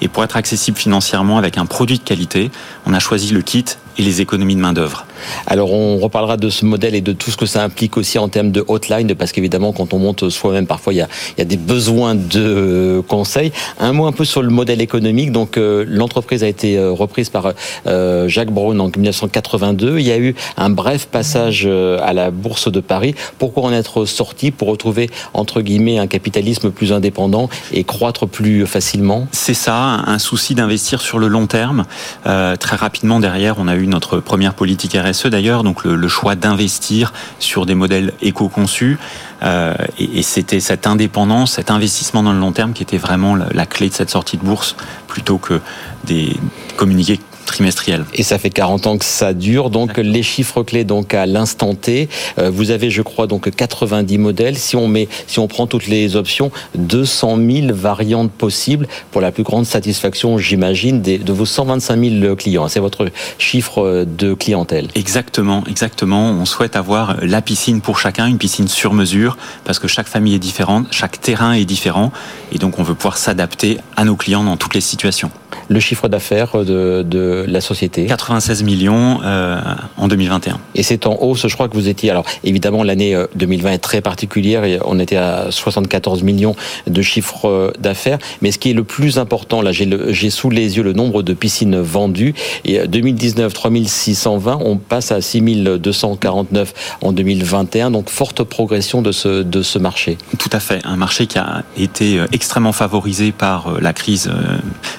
Et 0.00 0.08
pour 0.08 0.24
être 0.24 0.36
accessible 0.36 0.76
financièrement 0.76 1.38
avec 1.38 1.58
un 1.58 1.66
produit 1.66 1.98
de 1.98 2.04
qualité, 2.04 2.50
on 2.86 2.92
a 2.92 2.98
choisi 2.98 3.32
le 3.32 3.42
kit 3.42 3.64
et 3.98 4.02
les 4.02 4.20
économies 4.20 4.56
de 4.56 4.60
main-d'œuvre. 4.60 5.06
Alors 5.46 5.72
on 5.72 5.98
reparlera 5.98 6.36
de 6.36 6.48
ce 6.50 6.64
modèle 6.64 6.94
et 6.94 7.00
de 7.00 7.12
tout 7.12 7.30
ce 7.30 7.36
que 7.36 7.46
ça 7.46 7.62
implique 7.62 7.96
aussi 7.96 8.18
en 8.18 8.28
termes 8.28 8.50
de 8.50 8.64
hotline, 8.66 9.14
parce 9.14 9.32
qu'évidemment 9.32 9.72
quand 9.72 9.92
on 9.94 9.98
monte 9.98 10.28
soi-même, 10.28 10.66
parfois 10.66 10.92
il 10.92 10.96
y, 10.96 11.42
a, 11.42 11.44
des 11.44 11.56
besoins 11.56 12.14
de 12.14 13.02
conseils. 13.08 13.52
Un 13.78 13.92
mot 13.92 14.06
un 14.06 14.12
peu 14.12 14.24
sur 14.24 14.42
le 14.42 14.50
modèle 14.50 14.80
économique. 14.80 15.32
Donc 15.32 15.56
euh, 15.56 15.84
l'entreprise 15.88 16.42
a 16.42 16.48
été 16.48 16.76
euh, 16.76 16.90
reprise 16.90 17.30
par 17.30 17.52
euh, 17.86 18.28
Jacques 18.28 18.50
Braun 18.50 18.78
en 18.80 18.88
1982. 18.88 19.98
Il 19.98 20.06
y 20.06 20.12
a 20.12 20.18
eu 20.18 20.34
un 20.56 20.70
bref 20.70 21.06
passage 21.06 21.66
à 21.66 22.12
la 22.12 22.30
bourse 22.30 22.70
de 22.70 22.80
Paris. 22.80 23.14
Pourquoi 23.38 23.64
en 23.64 23.72
être 23.72 24.04
sorti? 24.04 24.50
Pour 24.50 24.68
retrouver 24.68 25.10
entre 25.34 25.60
guillemets 25.60 25.98
un 25.98 26.06
capitalisme 26.06 26.70
plus 26.70 26.92
indépendant 26.92 27.48
et 27.72 27.84
croître 27.84 28.26
plus 28.26 28.66
facilement? 28.66 29.26
C'est 29.32 29.54
ça, 29.54 29.76
un 30.06 30.18
souci 30.18 30.54
d'investir 30.54 31.00
sur 31.00 31.18
le 31.18 31.28
long 31.28 31.46
terme. 31.46 31.84
très 32.24 32.76
rapidement 32.76 33.20
derrière, 33.20 33.56
on 33.58 33.68
a 33.68 33.76
eu 33.76 33.86
notre 33.86 34.20
première 34.20 34.54
politique 34.54 34.94
D'ailleurs, 35.26 35.62
donc 35.62 35.84
le, 35.84 36.08
choix 36.08 36.34
d'investir 36.34 37.12
sur 37.38 37.66
des 37.66 37.74
modèles 37.74 38.12
éco-conçus. 38.22 38.98
Euh, 39.42 39.74
et, 39.98 40.22
c'était 40.22 40.60
cette 40.60 40.86
indépendance, 40.86 41.52
cet 41.52 41.70
investissement 41.70 42.22
dans 42.22 42.32
le 42.32 42.38
long 42.38 42.52
terme 42.52 42.72
qui 42.72 42.82
était 42.82 42.98
vraiment 42.98 43.34
la, 43.34 43.46
la 43.52 43.66
clé 43.66 43.88
de 43.88 43.94
cette 43.94 44.10
sortie 44.10 44.36
de 44.36 44.44
bourse, 44.44 44.76
plutôt 45.06 45.38
que 45.38 45.60
des 46.04 46.36
communiqués 46.76 47.20
trimestriel. 47.46 48.04
Et 48.14 48.22
ça 48.22 48.38
fait 48.38 48.50
40 48.50 48.86
ans 48.86 48.98
que 48.98 49.04
ça 49.04 49.32
dure. 49.32 49.70
Donc 49.70 49.96
les 49.96 50.22
chiffres 50.22 50.62
clés 50.62 50.84
donc 50.84 51.14
à 51.14 51.26
l'instant 51.26 51.74
T, 51.74 52.08
euh, 52.38 52.50
vous 52.50 52.70
avez 52.70 52.90
je 52.90 53.02
crois 53.02 53.26
donc 53.26 53.50
90 53.50 54.18
modèles. 54.18 54.56
Si 54.56 54.76
on 54.76 54.88
met, 54.88 55.08
si 55.26 55.38
on 55.38 55.48
prend 55.48 55.66
toutes 55.66 55.86
les 55.86 56.16
options, 56.16 56.50
200 56.74 57.38
000 57.38 57.66
variantes 57.70 58.30
possibles 58.30 58.86
pour 59.10 59.20
la 59.20 59.32
plus 59.32 59.42
grande 59.42 59.66
satisfaction, 59.66 60.38
j'imagine, 60.38 61.00
de 61.02 61.32
vos 61.32 61.46
125 61.46 62.20
000 62.20 62.36
clients. 62.36 62.68
C'est 62.68 62.80
votre 62.80 63.08
chiffre 63.38 64.04
de 64.04 64.34
clientèle. 64.34 64.88
Exactement, 64.94 65.64
exactement. 65.68 66.30
On 66.30 66.44
souhaite 66.44 66.76
avoir 66.76 67.16
la 67.22 67.40
piscine 67.42 67.80
pour 67.80 67.98
chacun, 67.98 68.26
une 68.26 68.38
piscine 68.38 68.68
sur 68.68 68.92
mesure, 68.92 69.36
parce 69.64 69.78
que 69.78 69.88
chaque 69.88 70.08
famille 70.08 70.34
est 70.34 70.40
différente, 70.40 70.86
chaque 70.90 71.20
terrain 71.20 71.52
est 71.52 71.64
différent, 71.64 72.12
et 72.52 72.58
donc 72.58 72.78
on 72.78 72.82
veut 72.82 72.94
pouvoir 72.94 73.16
s'adapter 73.16 73.78
à 73.96 74.04
nos 74.04 74.16
clients 74.16 74.44
dans 74.44 74.56
toutes 74.56 74.74
les 74.74 74.80
situations. 74.80 75.30
Le 75.68 75.80
chiffre 75.80 76.08
d'affaires 76.08 76.64
de, 76.64 77.04
de 77.06 77.44
la 77.46 77.60
société 77.60 78.06
96 78.06 78.62
millions 78.62 79.20
euh, 79.24 79.60
en 79.96 80.08
2021. 80.08 80.58
Et 80.74 80.82
c'est 80.82 81.06
en 81.06 81.16
hausse, 81.20 81.46
je 81.46 81.54
crois 81.54 81.68
que 81.68 81.74
vous 81.74 81.88
étiez... 81.88 82.10
Alors 82.10 82.24
évidemment, 82.44 82.82
l'année 82.82 83.16
2020 83.34 83.68
euh, 83.68 83.72
est 83.72 83.78
très 83.78 84.00
particulière 84.00 84.62
on 84.84 84.98
était 84.98 85.16
à 85.16 85.50
74 85.50 86.22
millions 86.22 86.56
de 86.86 87.02
chiffres 87.02 87.48
euh, 87.48 87.72
d'affaires. 87.78 88.18
Mais 88.42 88.50
ce 88.50 88.58
qui 88.58 88.70
est 88.70 88.74
le 88.74 88.84
plus 88.84 89.18
important, 89.18 89.62
là 89.62 89.72
j'ai 89.72 90.30
sous 90.30 90.50
les 90.50 90.76
yeux 90.76 90.82
le 90.82 90.92
nombre 90.92 91.22
de 91.22 91.32
piscines 91.32 91.78
vendues. 91.80 92.34
Et 92.64 92.86
2019, 92.86 93.52
3620, 93.52 94.58
on 94.64 94.76
passe 94.76 95.12
à 95.12 95.20
6249 95.20 96.96
en 97.02 97.12
2021. 97.12 97.90
Donc 97.90 98.10
forte 98.10 98.42
progression 98.44 99.02
de 99.02 99.12
ce, 99.12 99.42
de 99.42 99.62
ce 99.62 99.78
marché. 99.78 100.18
Tout 100.38 100.50
à 100.52 100.60
fait. 100.60 100.80
Un 100.84 100.96
marché 100.96 101.26
qui 101.26 101.38
a 101.38 101.64
été 101.78 102.20
extrêmement 102.32 102.72
favorisé 102.72 103.32
par 103.32 103.80
la 103.80 103.92
crise 103.92 104.30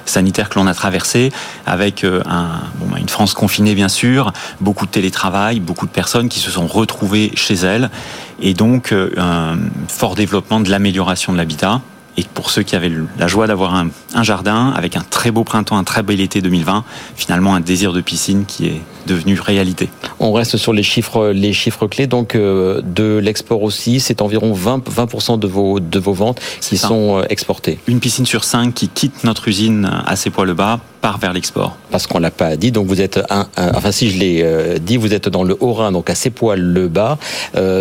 sanitaire 0.04 0.48
que 0.48 0.58
l'on 0.58 0.66
a 0.66 0.74
traversée 0.74 1.30
avec 1.66 2.04
bon, 2.28 2.96
une 2.96 3.08
France 3.08 3.34
confinée 3.34 3.74
bien 3.74 3.88
sûr, 3.88 4.32
beaucoup 4.60 4.86
de 4.86 4.90
télétravail, 4.90 5.60
beaucoup 5.60 5.86
de 5.86 5.90
personnes 5.90 6.28
qui 6.28 6.40
se 6.40 6.50
sont 6.50 6.66
retrouvées 6.66 7.32
chez 7.34 7.54
elles, 7.54 7.90
et 8.40 8.54
donc 8.54 8.92
euh, 8.92 9.10
un 9.16 9.56
fort 9.88 10.14
développement 10.14 10.60
de 10.60 10.70
l'amélioration 10.70 11.32
de 11.32 11.38
l'habitat. 11.38 11.80
Et 12.16 12.24
pour 12.34 12.50
ceux 12.50 12.62
qui 12.62 12.74
avaient 12.74 12.90
la 13.16 13.28
joie 13.28 13.46
d'avoir 13.46 13.76
un, 13.76 13.90
jardin 14.24 14.72
avec 14.76 14.96
un 14.96 15.04
très 15.08 15.30
beau 15.30 15.44
printemps, 15.44 15.78
un 15.78 15.84
très 15.84 16.02
bel 16.02 16.20
été 16.20 16.40
2020, 16.40 16.84
finalement 17.14 17.54
un 17.54 17.60
désir 17.60 17.92
de 17.92 18.00
piscine 18.00 18.44
qui 18.44 18.66
est 18.66 18.82
devenu 19.08 19.40
réalité. 19.40 19.88
On 20.20 20.32
reste 20.32 20.56
sur 20.56 20.72
les 20.72 20.84
chiffres, 20.84 21.28
les 21.28 21.52
chiffres 21.52 21.86
clés. 21.86 22.06
Donc 22.06 22.34
euh, 22.34 22.80
de 22.84 23.18
l'export 23.18 23.62
aussi, 23.62 23.98
c'est 23.98 24.22
environ 24.22 24.52
20, 24.52 24.88
20 24.88 25.38
de 25.38 25.46
vos 25.46 25.80
de 25.80 25.98
vos 25.98 26.12
ventes 26.12 26.40
qui 26.60 26.76
sont 26.76 27.18
euh, 27.18 27.22
exportées. 27.28 27.78
Une 27.88 27.98
piscine 27.98 28.26
sur 28.26 28.44
cinq 28.44 28.74
qui 28.74 28.88
quitte 28.88 29.24
notre 29.24 29.48
usine 29.48 29.90
à 30.06 30.14
ses 30.14 30.30
poids 30.30 30.44
le 30.44 30.54
bas 30.54 30.78
part 31.00 31.18
vers 31.18 31.32
l'export. 31.32 31.76
Parce 31.92 32.08
qu'on 32.08 32.18
l'a 32.18 32.32
pas 32.32 32.56
dit. 32.56 32.72
Donc 32.72 32.88
vous 32.88 33.00
êtes 33.00 33.20
un, 33.30 33.46
enfin 33.56 33.92
si 33.92 34.10
je 34.10 34.18
l'ai 34.18 34.42
euh, 34.42 34.78
dit, 34.78 34.96
vous 34.96 35.14
êtes 35.14 35.28
dans 35.28 35.44
le 35.44 35.56
Haut-Rhin, 35.60 35.92
donc 35.92 36.10
à 36.10 36.16
ses 36.16 36.30
poids 36.30 36.56
le 36.56 36.88
bas. 36.88 37.18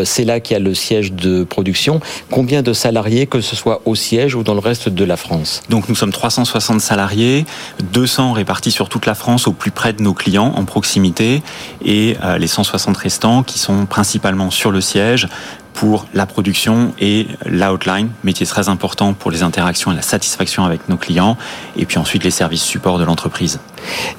c'est 0.06 0.24
là 0.24 0.40
qu'il 0.40 0.54
y 0.54 0.58
a 0.58 0.60
le 0.60 0.74
siège 0.74 1.14
de 1.14 1.44
production. 1.44 2.00
Combien 2.30 2.62
de 2.62 2.74
salariés, 2.74 3.26
que 3.26 3.42
ce 3.42 3.56
soit 3.56 3.82
au 3.86 3.96
siège 3.96 4.36
ou 4.36 4.44
dans 4.44 4.54
le 4.54 4.60
reste 4.60 4.88
de 4.90 5.04
la 5.04 5.18
France? 5.18 5.64
Donc 5.70 5.90
nous 5.90 5.96
sommes 5.96 6.12
360 6.12 6.80
salariés, 6.80 7.46
200 7.92 8.34
répartis 8.34 8.72
sur 8.72 8.88
toute 8.88 9.08
la 9.08 9.16
France 9.16 9.48
au 9.48 9.52
plus 9.52 9.72
près 9.72 9.94
de 9.94 10.04
nos 10.04 10.14
clients 10.14 10.54
en 10.56 10.64
proximité 10.66 11.17
et 11.20 12.18
euh, 12.24 12.38
les 12.38 12.48
160 12.48 12.96
restants 12.98 13.44
qui 13.44 13.60
sont 13.60 13.86
principalement 13.86 14.52
sur 14.52 14.72
le 14.72 14.82
siège 14.82 15.28
pour 15.74 16.08
la 16.16 16.26
production 16.26 16.92
et 17.00 17.28
l'outline, 17.46 18.10
métier 18.24 18.48
très 18.48 18.68
important 18.68 19.14
pour 19.14 19.30
les 19.30 19.44
interactions 19.44 19.92
et 19.92 19.96
la 19.96 20.02
satisfaction 20.02 20.66
avec 20.66 20.90
nos 20.90 20.98
clients, 20.98 21.38
et 21.78 21.86
puis 21.86 22.00
ensuite 22.00 22.24
les 22.24 22.32
services 22.32 22.64
support 22.64 22.98
de 22.98 23.04
l'entreprise. 23.04 23.60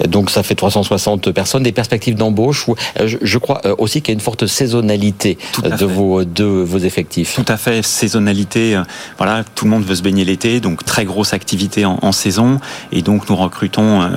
Donc 0.07 0.31
ça 0.31 0.45
fait 0.45 0.55
360 0.55 1.33
personnes, 1.33 1.65
des 1.65 1.73
perspectives 1.73 2.15
d'embauche. 2.15 2.67
Euh, 3.01 3.09
je 3.21 3.39
crois 3.39 3.61
euh, 3.65 3.75
aussi 3.79 4.03
qu'il 4.03 4.13
y 4.13 4.15
a 4.15 4.15
une 4.15 4.21
forte 4.21 4.47
saisonnalité 4.47 5.37
de 5.65 5.85
vos, 5.85 6.23
de 6.23 6.45
vos 6.45 6.79
effectifs. 6.79 7.35
Tout 7.35 7.53
à 7.53 7.57
fait, 7.57 7.85
saisonnalité. 7.85 8.81
Voilà, 9.17 9.43
tout 9.57 9.65
le 9.65 9.73
monde 9.73 9.83
veut 9.83 9.97
se 9.97 10.03
baigner 10.03 10.25
l'été, 10.25 10.61
donc 10.61 10.85
très 10.85 11.05
grosse 11.05 11.33
activité 11.33 11.85
en, 11.85 11.99
en 12.03 12.13
saison, 12.13 12.61
et 12.93 13.03
donc 13.03 13.29
nous 13.29 13.35
recrutons 13.35 14.09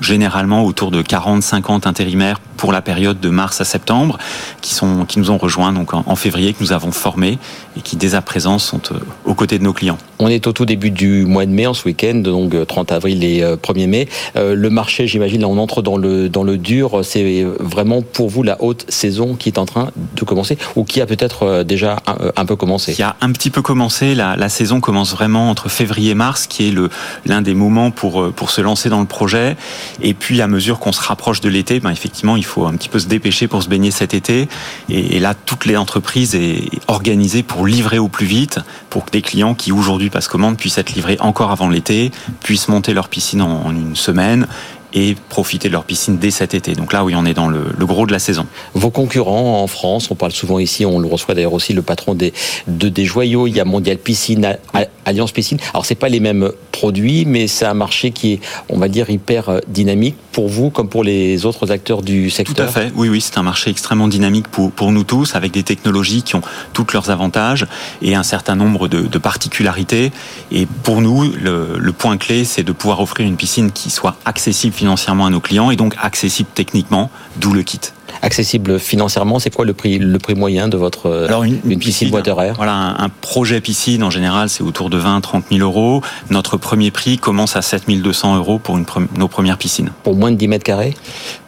généralement 0.00 0.64
autour 0.64 0.90
de 0.90 1.02
40-50 1.02 1.86
intérimaires 1.86 2.40
pour 2.56 2.72
la 2.72 2.82
période 2.82 3.20
de 3.20 3.30
mars 3.30 3.60
à 3.60 3.64
septembre, 3.64 4.18
qui, 4.60 4.74
sont, 4.74 5.04
qui 5.06 5.18
nous 5.18 5.30
ont 5.30 5.38
rejoints 5.38 5.72
donc 5.72 5.94
en, 5.94 6.16
février, 6.16 6.52
que 6.52 6.62
nous 6.62 6.72
avons 6.72 6.92
formés 6.92 7.38
et 7.76 7.80
qui 7.80 7.96
dès 7.96 8.14
à 8.14 8.22
présent 8.22 8.58
sont 8.58 8.80
euh, 8.92 8.98
aux 9.24 9.34
côtés 9.34 9.58
de 9.58 9.64
nos 9.64 9.72
clients. 9.72 9.98
On 10.18 10.28
est 10.28 10.46
au 10.46 10.52
tout 10.52 10.66
début 10.66 10.90
du 10.90 11.24
mois 11.24 11.46
de 11.46 11.50
mai, 11.50 11.66
en 11.66 11.74
ce 11.74 11.84
week-end, 11.86 12.16
donc 12.16 12.54
30 12.66 12.92
euh, 12.92 12.96
avril 12.96 13.24
et 13.24 13.40
1er 13.42 13.84
euh, 13.84 13.86
mai. 13.86 14.08
le 14.34 14.70
marché, 14.70 15.06
j'imagine, 15.06 15.40
là 15.40 15.48
on 15.48 15.58
entre 15.58 15.82
dans 15.82 15.96
le, 15.96 16.28
dans 16.28 16.42
le 16.42 16.58
dur. 16.58 17.00
C'est 17.02 17.44
vraiment 17.58 18.02
pour 18.02 18.28
vous 18.28 18.42
la 18.42 18.60
haute 18.62 18.86
saison 18.88 19.34
qui 19.34 19.48
est 19.48 19.58
en 19.58 19.66
train 19.66 19.90
de 20.16 20.24
commencer 20.24 20.58
ou 20.76 20.84
qui 20.84 21.00
a 21.00 21.06
peut-être 21.06 21.62
déjà 21.62 21.96
un, 22.36 22.44
peu 22.44 22.56
commencé? 22.56 22.92
Qui 22.92 23.02
a 23.02 23.16
un 23.20 23.32
petit 23.32 23.50
peu 23.50 23.62
commencé. 23.62 24.14
La, 24.14 24.36
la 24.36 24.48
saison 24.48 24.80
commence 24.80 25.12
vraiment 25.12 25.50
entre 25.50 25.68
février 25.68 26.10
et 26.10 26.14
mars, 26.14 26.46
qui 26.46 26.68
est 26.68 26.74
l'un 27.26 27.42
des 27.42 27.54
moments 27.54 27.90
pour, 27.90 28.32
pour 28.32 28.50
se 28.50 28.60
lancer 28.60 28.88
dans 28.88 29.00
le 29.00 29.06
projet. 29.06 29.56
Et 30.02 30.14
puis 30.14 30.40
à 30.40 30.46
mesure 30.46 30.78
qu'on 30.78 30.92
se 30.92 31.00
rapproche 31.00 31.40
de 31.40 31.48
l'été, 31.48 31.80
ben, 31.80 31.90
effectivement, 31.90 32.36
il 32.36 32.44
faut 32.44 32.66
un 32.66 32.74
petit 32.74 32.88
peu 32.88 32.98
se 32.98 33.06
dépêcher 33.06 33.48
pour 33.48 33.62
se 33.62 33.68
baigner 33.68 33.90
cet 33.90 34.14
été. 34.14 34.48
Et, 34.88 35.20
là, 35.20 35.34
toutes 35.34 35.66
les 35.66 35.76
entreprises 35.76 36.34
est 36.34 36.68
organisées 36.88 37.42
pour 37.42 37.59
livrer 37.66 37.98
au 37.98 38.08
plus 38.08 38.26
vite, 38.26 38.58
pour 38.88 39.04
que 39.04 39.10
des 39.10 39.22
clients 39.22 39.54
qui 39.54 39.72
aujourd'hui 39.72 40.10
passent 40.10 40.28
commande 40.28 40.56
puissent 40.56 40.78
être 40.78 40.92
livrés 40.92 41.16
encore 41.20 41.50
avant 41.50 41.68
l'été, 41.68 42.10
puissent 42.42 42.68
monter 42.68 42.94
leur 42.94 43.08
piscine 43.08 43.42
en 43.42 43.70
une 43.70 43.96
semaine 43.96 44.46
et 44.94 45.14
profiter 45.28 45.68
de 45.68 45.72
leur 45.72 45.84
piscine 45.84 46.18
dès 46.18 46.30
cet 46.30 46.54
été. 46.54 46.74
Donc 46.74 46.92
là, 46.92 47.04
oui, 47.04 47.14
on 47.16 47.24
est 47.24 47.34
dans 47.34 47.48
le, 47.48 47.64
gros 47.80 48.06
de 48.06 48.12
la 48.12 48.18
saison. 48.18 48.46
Vos 48.74 48.90
concurrents 48.90 49.62
en 49.62 49.66
France, 49.66 50.10
on 50.10 50.14
parle 50.14 50.32
souvent 50.32 50.58
ici, 50.58 50.84
on 50.84 50.98
le 50.98 51.06
reçoit 51.06 51.34
d'ailleurs 51.34 51.52
aussi 51.52 51.72
le 51.72 51.82
patron 51.82 52.14
des, 52.14 52.32
de, 52.66 52.88
des 52.88 53.04
joyaux, 53.04 53.46
il 53.46 53.56
y 53.56 53.60
a 53.60 53.64
Mondial 53.64 53.98
Piscine, 53.98 54.56
Alliance 55.04 55.32
Piscine. 55.32 55.58
Alors 55.72 55.86
c'est 55.86 55.94
pas 55.94 56.08
les 56.08 56.20
mêmes 56.20 56.50
produits, 56.72 57.24
mais 57.24 57.46
c'est 57.46 57.66
un 57.66 57.74
marché 57.74 58.10
qui 58.10 58.34
est, 58.34 58.40
on 58.68 58.78
va 58.78 58.88
dire, 58.88 59.10
hyper 59.10 59.48
euh, 59.48 59.58
dynamique 59.68 60.16
pour 60.32 60.48
vous 60.48 60.70
comme 60.70 60.88
pour 60.88 61.04
les 61.04 61.44
autres 61.46 61.70
acteurs 61.70 62.02
du 62.02 62.30
secteur. 62.30 62.54
Tout 62.54 62.62
à 62.62 62.66
fait. 62.68 62.92
Oui, 62.94 63.08
oui, 63.08 63.20
c'est 63.20 63.38
un 63.38 63.42
marché 63.42 63.70
extrêmement 63.70 64.08
dynamique 64.08 64.48
pour, 64.48 64.92
nous 64.92 65.04
tous, 65.04 65.34
avec 65.34 65.52
des 65.52 65.62
technologies 65.62 66.22
qui 66.22 66.36
ont 66.36 66.42
tous 66.72 66.86
leurs 66.92 67.10
avantages 67.10 67.66
et 68.02 68.14
un 68.14 68.22
certain 68.22 68.54
nombre 68.54 68.88
de, 68.88 69.18
particularités. 69.18 70.12
Et 70.50 70.66
pour 70.66 71.02
nous, 71.02 71.24
le 71.24 71.92
point 71.92 72.16
clé, 72.16 72.44
c'est 72.44 72.62
de 72.62 72.72
pouvoir 72.72 73.00
offrir 73.00 73.26
une 73.26 73.36
piscine 73.36 73.70
qui 73.70 73.90
soit 73.90 74.16
accessible 74.24 74.74
financièrement 74.74 75.26
à 75.26 75.30
nos 75.30 75.40
clients 75.40 75.70
et 75.70 75.76
donc 75.76 75.94
accessible 76.00 76.48
techniquement, 76.54 77.10
d'où 77.36 77.52
le 77.52 77.62
kit 77.62 77.80
accessible 78.22 78.78
financièrement 78.78 79.38
C'est 79.38 79.54
quoi 79.54 79.64
le 79.64 79.72
prix, 79.72 79.98
le 79.98 80.18
prix 80.18 80.34
moyen 80.34 80.68
de 80.68 80.76
votre 80.76 81.06
euh, 81.06 81.26
Alors 81.26 81.44
une, 81.44 81.60
piscine, 81.78 82.12
water 82.12 82.36
Voilà, 82.56 82.74
un, 82.98 83.08
projet 83.08 83.60
piscine 83.60 84.02
en 84.02 84.10
général 84.10 84.48
c'est 84.48 84.62
autour 84.62 84.90
de 84.90 84.96
20 84.96 85.20
30 85.20 85.44
000 85.50 85.60
euros. 85.62 86.02
Notre 86.30 86.56
premier 86.56 86.90
prix 86.90 87.18
commence 87.18 87.56
à 87.56 87.62
7 87.62 87.84
200 87.88 88.36
euros 88.36 88.58
pour 88.58 88.78
une, 88.78 88.84
nos 89.16 89.28
premières 89.28 89.58
piscines. 89.58 89.90
Pour 90.02 90.14
moins 90.14 90.30
de 90.30 90.36
10 90.36 90.48
mètres 90.48 90.64
carrés 90.64 90.94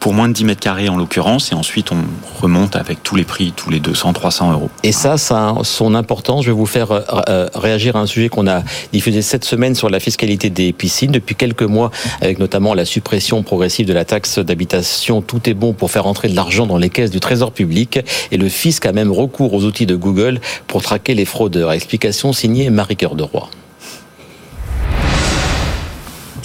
Pour 0.01 0.15
moins 0.15 0.29
de 0.29 0.33
10 0.33 0.45
mètres 0.45 0.61
carrés 0.61 0.89
en 0.89 0.97
l'occurrence 0.97 1.53
et 1.53 1.55
ensuite 1.55 1.93
on 1.93 1.99
remonte 2.41 2.77
avec 2.77 3.03
tous 3.03 3.17
les 3.17 3.25
prix, 3.25 3.53
tous 3.55 3.71
les 3.71 3.81
200 3.81 4.13
300 4.13 4.53
euros. 4.53 4.71
Et 4.83 4.93
ça, 4.93 5.17
ça 5.17 5.51
a 5.51 5.65
son 5.65 5.95
importance. 5.95 6.45
Je 6.45 6.51
vais 6.51 6.57
vous 6.57 6.67
faire 6.67 6.93
euh, 6.93 7.01
euh, 7.29 7.49
réagir 7.55 7.97
à 7.97 8.01
un 8.01 8.07
sujet 8.07 8.29
qu'on 8.29 8.47
a 8.47 8.63
diffusé 8.93 9.23
cette 9.23 9.45
semaine 9.45 9.75
sur 9.75 9.91
la 9.91 10.01
fiscalité 10.01 10.51
des 10.51 10.73
piscines 10.73 11.13
depuis 11.13 11.35
quelques 11.35 11.63
mois 11.63 11.91
avec 12.21 12.39
notamment 12.39 12.75
la 12.75 12.85
suppression 12.85 13.43
progressive 13.43 13.87
de 13.87 13.93
la 13.93 14.05
taxe 14.05 14.39
d'habitation. 14.39 15.23
Tout 15.23 15.49
est 15.49 15.55
bon 15.55 15.73
pour 15.73 15.91
faire 15.91 16.07
entrer 16.07 16.29
de 16.29 16.37
l'argent 16.37 16.62
dans 16.67 16.77
les 16.77 16.91
caisses 16.91 17.11
du 17.11 17.21
Trésor 17.21 17.53
public 17.53 18.01
et 18.31 18.37
le 18.37 18.49
fisc 18.49 18.87
a 18.87 18.93
même 18.93 19.13
recours 19.13 19.53
aux 19.55 19.65
outils 19.65 19.87
de 19.87 19.97
Google 19.97 20.41
pour 20.67 20.83
traquer 20.83 21.15
les 21.15 21.25
fraudeurs. 21.25 21.73
Explication 21.73 22.33
signée 22.33 22.71
Marie-Cœur 22.71 23.15
de 23.15 23.23
Roy. 23.23 23.49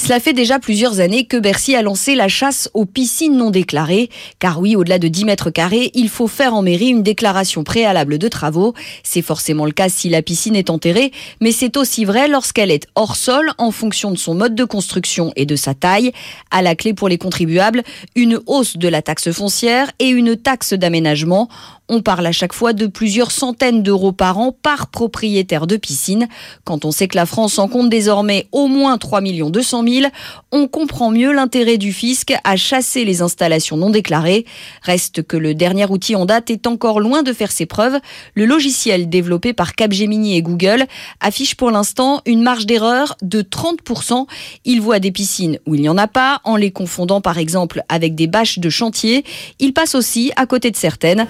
Cela 0.08 0.22
fait 0.22 0.32
déjà 0.32 0.58
plusieurs 0.58 1.02
années 1.02 1.26
que 1.26 1.36
Bercy 1.36 1.76
a 1.76 1.82
lancé 1.82 2.16
la 2.16 2.30
chasse 2.30 2.70
aux 2.74 2.86
piscines 2.86 3.36
non 3.36 3.50
déclarées. 3.50 4.10
Car 4.40 4.62
oui, 4.62 4.78
au-delà 4.78 5.00
de 5.00 5.10
10 5.10 5.26
mètres 5.26 5.50
carrés, 5.50 5.92
il 5.96 6.08
faut 6.08 6.28
faire 6.28 6.54
en 6.54 6.62
mairie 6.62 6.88
une 6.88 7.04
déclaration 7.04 7.66
préalable 7.66 8.18
de 8.18 8.30
travaux. 8.30 8.74
C'est 9.04 9.22
forcément 9.22 9.66
le 9.66 9.74
cas 9.74 9.90
si 9.90 10.08
la 10.08 10.22
piscine 10.22 10.56
est 10.56 10.70
enterrée, 10.70 11.12
mais 11.42 11.52
c'est 11.52 11.76
aussi 11.76 12.06
vrai 12.06 12.30
lorsqu'elle 12.30 12.72
est 12.72 12.88
hors 12.96 13.18
sol 13.18 13.52
en 13.58 13.72
fonction 13.72 14.10
de 14.10 14.18
son 14.18 14.34
mode 14.34 14.56
de 14.56 14.64
construction 14.64 15.34
et 15.36 15.46
de 15.46 15.58
sa 15.58 15.74
taille. 15.74 16.14
À 16.52 16.62
la 16.62 16.74
clé 16.74 16.94
pour 16.94 17.10
les 17.10 17.18
contribuables, 17.18 17.84
une 18.16 18.40
hausse 18.46 18.78
de 18.78 18.88
la 18.88 19.02
taxe 19.02 19.30
foncière 19.34 19.92
et 20.00 20.08
une 20.08 20.38
taxe 20.38 20.72
d'aménagement. 20.72 21.50
On 21.89 22.01
parle 22.01 22.25
à 22.25 22.34
chaque 22.34 22.51
fois 22.51 22.74
de 22.74 22.86
plusieurs 22.86 23.32
centaines 23.32 23.82
d'euros 23.82 24.12
par 24.12 24.39
an 24.39 24.51
par 24.51 24.88
propriétaire 24.88 25.67
de 25.67 25.77
piscine. 25.77 26.27
Quand 26.65 26.84
on 26.84 26.91
sait 26.91 27.08
que 27.08 27.15
la 27.15 27.25
France 27.25 27.60
en 27.60 27.70
compte 27.70 27.89
désormais 27.89 28.48
au 28.51 28.67
moins 28.67 28.98
3 28.98 29.22
200 29.22 29.84
000, 29.88 30.12
on 30.51 30.67
comprend 30.67 31.12
mieux 31.12 31.32
l'intérêt 31.32 31.77
du 31.77 31.94
fisc 31.94 32.34
à 32.44 32.58
chasser 32.58 33.06
les 33.06 33.22
installations 33.22 33.77
non 33.77 33.89
déclarées. 33.89 34.46
Reste 34.82 35.24
que 35.24 35.38
le 35.38 35.53
dernier 35.53 35.86
outil 35.89 36.17
en 36.17 36.25
date 36.25 36.50
est 36.50 36.67
encore 36.67 37.00
loin 37.00 37.24
de 37.24 37.32
faire 37.32 37.53
ses 37.53 37.65
preuves. 37.65 38.00
Le 38.34 38.46
logiciel 38.46 39.08
développé 39.08 39.53
par 39.53 39.74
Capgemini 39.74 40.36
et 40.36 40.41
Google 40.41 40.86
affiche 41.22 41.56
pour 41.56 41.72
l'instant 41.72 42.22
une 42.25 42.41
marge 42.41 42.65
d'erreur 42.65 43.15
de 43.22 43.41
30%. 43.41 44.25
Il 44.65 44.82
voit 44.82 45.00
des 45.00 45.13
piscines 45.13 45.58
où 45.65 45.75
il 45.75 45.82
n'y 45.82 45.89
en 45.89 45.98
a 45.98 46.08
pas, 46.08 46.41
en 46.44 46.58
les 46.58 46.72
confondant 46.72 47.22
par 47.22 47.38
exemple 47.38 47.82
avec 47.88 48.13
des 48.13 48.27
bâches 48.27 48.60
de 48.60 48.70
chantier. 48.70 49.24
Il 49.60 49.72
passe 49.72 49.96
aussi 49.96 50.34
à 50.36 50.46
côté 50.46 50.70
de 50.70 50.75
certaines 50.75 51.27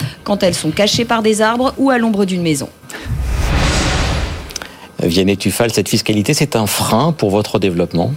elles 0.48 0.56
sont 0.56 0.72
cachées 0.72 1.06
par 1.06 1.22
des 1.22 1.42
arbres 1.42 1.74
ou 1.78 1.90
à 1.90 1.98
l'ombre 1.98 2.26
d'une 2.26 2.42
maison. 2.42 2.70
Vianney 5.04 5.38
Tufal, 5.38 5.72
cette 5.72 5.90
fiscalité, 5.90 6.34
c'est 6.34 6.56
un 6.56 6.66
frein 6.66 7.12
pour 7.12 7.30
votre 7.30 7.60
développement? 7.60 8.14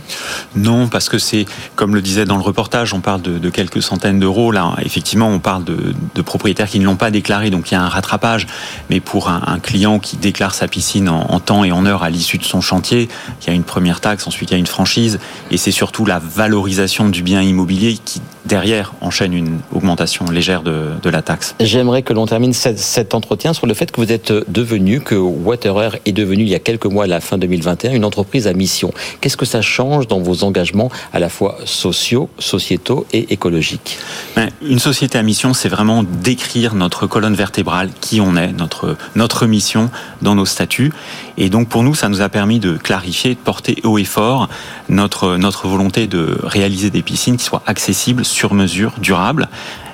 Non, 0.56 0.88
parce 0.88 1.10
que 1.10 1.18
c'est, 1.18 1.44
comme 1.76 1.94
le 1.94 2.00
disait 2.00 2.24
dans 2.24 2.36
le 2.36 2.42
reportage, 2.42 2.94
on 2.94 3.00
parle 3.00 3.20
de, 3.20 3.50
quelques 3.50 3.82
centaines 3.82 4.18
d'euros. 4.18 4.50
Là, 4.50 4.74
effectivement, 4.82 5.28
on 5.28 5.40
parle 5.40 5.64
de, 5.64 6.22
propriétaires 6.22 6.68
qui 6.68 6.78
ne 6.78 6.86
l'ont 6.86 6.96
pas 6.96 7.10
déclaré, 7.10 7.50
donc 7.50 7.70
il 7.70 7.74
y 7.74 7.76
a 7.76 7.82
un 7.82 7.88
rattrapage. 7.88 8.46
Mais 8.88 9.00
pour 9.00 9.28
un, 9.28 9.58
client 9.62 9.98
qui 9.98 10.16
déclare 10.16 10.54
sa 10.54 10.68
piscine 10.68 11.10
en, 11.10 11.38
temps 11.40 11.64
et 11.64 11.72
en 11.72 11.84
heure 11.84 12.02
à 12.02 12.08
l'issue 12.08 12.38
de 12.38 12.44
son 12.44 12.62
chantier, 12.62 13.08
il 13.42 13.46
y 13.46 13.50
a 13.50 13.52
une 13.52 13.64
première 13.64 14.00
taxe, 14.00 14.26
ensuite 14.26 14.50
il 14.50 14.54
y 14.54 14.56
a 14.56 14.58
une 14.58 14.66
franchise, 14.66 15.18
et 15.50 15.58
c'est 15.58 15.70
surtout 15.70 16.06
la 16.06 16.18
valorisation 16.18 17.10
du 17.10 17.22
bien 17.22 17.42
immobilier 17.42 17.98
qui, 18.02 18.22
derrière, 18.44 18.92
enchaîne 19.00 19.32
une 19.32 19.58
augmentation 19.74 20.26
légère 20.26 20.62
de, 20.62 21.10
la 21.10 21.22
taxe. 21.22 21.54
J'aimerais 21.58 22.02
que 22.02 22.12
l'on 22.12 22.26
termine 22.26 22.52
cet, 22.52 23.14
entretien 23.14 23.52
sur 23.52 23.66
le 23.66 23.74
fait 23.74 23.90
que 23.90 24.00
vous 24.00 24.12
êtes 24.12 24.32
devenu, 24.48 25.00
que 25.00 25.16
Waterer 25.16 26.00
est 26.06 26.12
devenu 26.12 26.42
il 26.44 26.48
y 26.48 26.54
a 26.54 26.60
quelques 26.60 26.86
mois, 26.86 27.04
à 27.04 27.06
la 27.08 27.20
fin 27.20 27.36
2021, 27.36 27.92
une 27.92 28.04
entreprise 28.04 28.46
à 28.46 28.52
mission. 28.52 28.92
Qu'est-ce 29.20 29.36
que 29.36 29.44
ça 29.44 29.60
change 29.60 30.06
dans 30.06 30.20
vos 30.20 30.44
engagements 30.44 30.90
à 31.12 31.18
la 31.18 31.28
fois 31.28 31.58
sociaux, 31.64 32.28
sociétaux 32.38 33.06
et 33.12 33.32
écologiques? 33.32 33.98
Ben, 34.36 34.50
Une 34.62 34.78
société 34.78 35.18
à 35.18 35.22
mission, 35.22 35.52
c'est 35.52 35.68
vraiment 35.68 36.04
décrire 36.04 36.74
notre 36.74 37.06
colonne 37.06 37.34
vertébrale, 37.34 37.90
qui 38.00 38.20
on 38.20 38.36
est, 38.36 38.52
notre, 38.52 38.96
notre 39.16 39.46
mission 39.46 39.90
dans 40.22 40.34
nos 40.34 40.46
statuts. 40.46 40.92
Et 41.36 41.48
donc 41.48 41.68
pour 41.68 41.82
nous, 41.82 41.94
ça 41.94 42.08
nous 42.08 42.20
a 42.20 42.28
permis 42.28 42.60
de 42.60 42.76
clarifier, 42.76 43.34
de 43.34 43.40
porter 43.40 43.78
haut 43.84 43.98
et 43.98 44.04
fort 44.04 44.48
notre, 44.88 45.36
notre 45.36 45.68
volonté 45.68 46.06
de 46.06 46.38
réaliser 46.42 46.90
des 46.90 47.02
piscines 47.02 47.36
qui 47.36 47.44
soient 47.44 47.62
accessibles, 47.66 48.24
sur 48.30 48.54
mesure, 48.54 48.92
durables, 48.98 49.48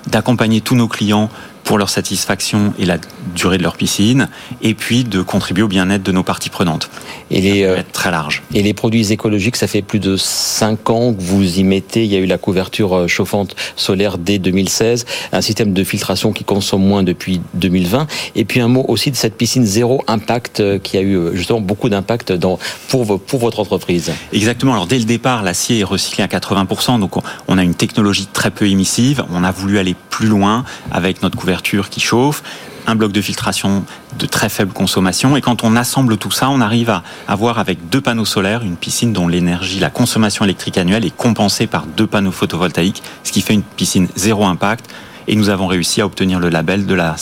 d'accompagner 0.07 0.61
tous 0.61 0.77
nos 0.77 0.89
clients 0.89 1.31
pour 1.67 1.79
leur 1.79 1.91
satisfaction 1.91 2.73
et 2.79 2.87
la 2.87 2.97
durée 3.35 3.59
de 3.59 3.63
leur 3.65 3.77
piscine, 3.77 4.29
et 4.63 4.73
puis 4.73 5.05
de 5.05 5.21
contribuer 5.21 5.65
au 5.65 5.69
bien-être 5.69 6.05
de 6.05 6.13
nos 6.13 6.23
parties 6.23 6.49
prenantes. 6.49 6.89
Et 7.31 7.41
les, 7.41 7.65
euh, 7.65 7.83
très 7.93 8.13
large. 8.13 8.45
Et 8.55 8.63
les 8.63 8.73
produits 8.73 9.13
écologiques, 9.13 9.57
ça 9.57 9.67
fait 9.67 9.83
plus 9.83 9.99
de 9.99 10.17
5 10.17 10.91
ans 10.91 11.13
que 11.13 11.21
vous 11.21 11.59
y 11.59 11.65
mettez. 11.65 12.05
Il 12.05 12.13
y 12.13 12.17
a 12.17 12.21
eu 12.21 12.27
la 12.27 12.39
couverture 12.39 12.97
euh, 12.97 13.07
chauffante 13.09 13.57
solaire 13.75 14.17
dès 14.17 14.39
2016, 14.39 15.07
un 15.33 15.41
système 15.41 15.73
de 15.73 15.83
filtration 15.83 16.33
qui 16.33 16.45
consomme 16.45 16.87
moins 16.87 17.03
depuis 17.03 17.41
2020. 17.55 18.07
Et 18.37 18.45
puis 18.45 18.61
un 18.61 18.69
mot 18.69 18.85
aussi 18.87 19.11
de 19.11 19.17
cette 19.17 19.37
piscine 19.37 19.67
zéro 19.67 20.05
impact 20.07 20.61
euh, 20.61 20.79
qui 20.79 20.97
a 20.97 21.03
eu 21.03 21.19
justement 21.35 21.61
beaucoup 21.61 21.89
d'impact 21.89 22.31
dans, 22.31 22.61
pour, 22.89 23.21
pour 23.21 23.41
votre 23.41 23.59
entreprise. 23.59 24.13
Exactement. 24.33 24.73
Alors 24.75 24.87
dès 24.87 24.99
le 24.99 25.05
départ, 25.05 25.43
l'acier 25.43 25.81
est 25.81 25.85
recyclé 25.85 26.23
à 26.23 26.29
80%. 26.29 27.01
Donc 27.01 27.15
on 27.49 27.59
a 27.59 27.65
une 27.65 27.75
technologie 27.75 28.29
très 28.33 28.53
peu 28.53 28.69
émissive. 28.69 29.25
On 29.33 29.43
a 29.43 29.51
voulu 29.51 29.79
aller 29.79 29.97
plus 30.17 30.29
loin 30.29 30.65
avec 30.91 31.23
notre 31.23 31.37
couverture 31.37 31.91
qui 31.91 32.01
chauffe 32.01 32.43
un 32.87 32.95
bloc 32.95 33.13
de 33.13 33.21
filtration 33.21 33.85
de 34.19 34.25
très 34.25 34.49
faible 34.49 34.73
consommation. 34.73 35.37
Et 35.37 35.43
quand 35.43 35.63
on 35.63 35.77
assemble 35.77 36.17
tout 36.17 36.31
ça, 36.31 36.49
on 36.49 36.63
arrive 36.63 36.89
à 36.89 37.03
avoir 37.29 37.59
avec 37.59 37.91
deux 37.91 38.01
panneaux 38.01 38.25
solaires 38.25 38.63
une 38.63 38.77
piscine 38.77 39.13
dont 39.13 39.29
l'énergie, 39.29 39.79
la 39.79 39.91
consommation 39.91 40.47
électrique 40.47 40.79
annuelle 40.79 41.05
est 41.05 41.15
compensée 41.15 41.67
par 41.67 41.85
deux 41.85 42.07
panneaux 42.07 42.33
photovoltaïques, 42.33 43.03
ce 43.25 43.33
qui 43.33 43.43
fait 43.43 43.53
une 43.53 43.63
piscine 43.63 44.09
zéro 44.17 44.47
impact 44.47 44.89
et 45.29 45.37
nous 45.37 45.49
avons 45.49 45.67
réussi 45.67 46.01
à 46.01 46.07
obtenir 46.07 46.39
le 46.39 46.49
label 46.49 46.87
de 46.87 46.95
la 46.95 47.17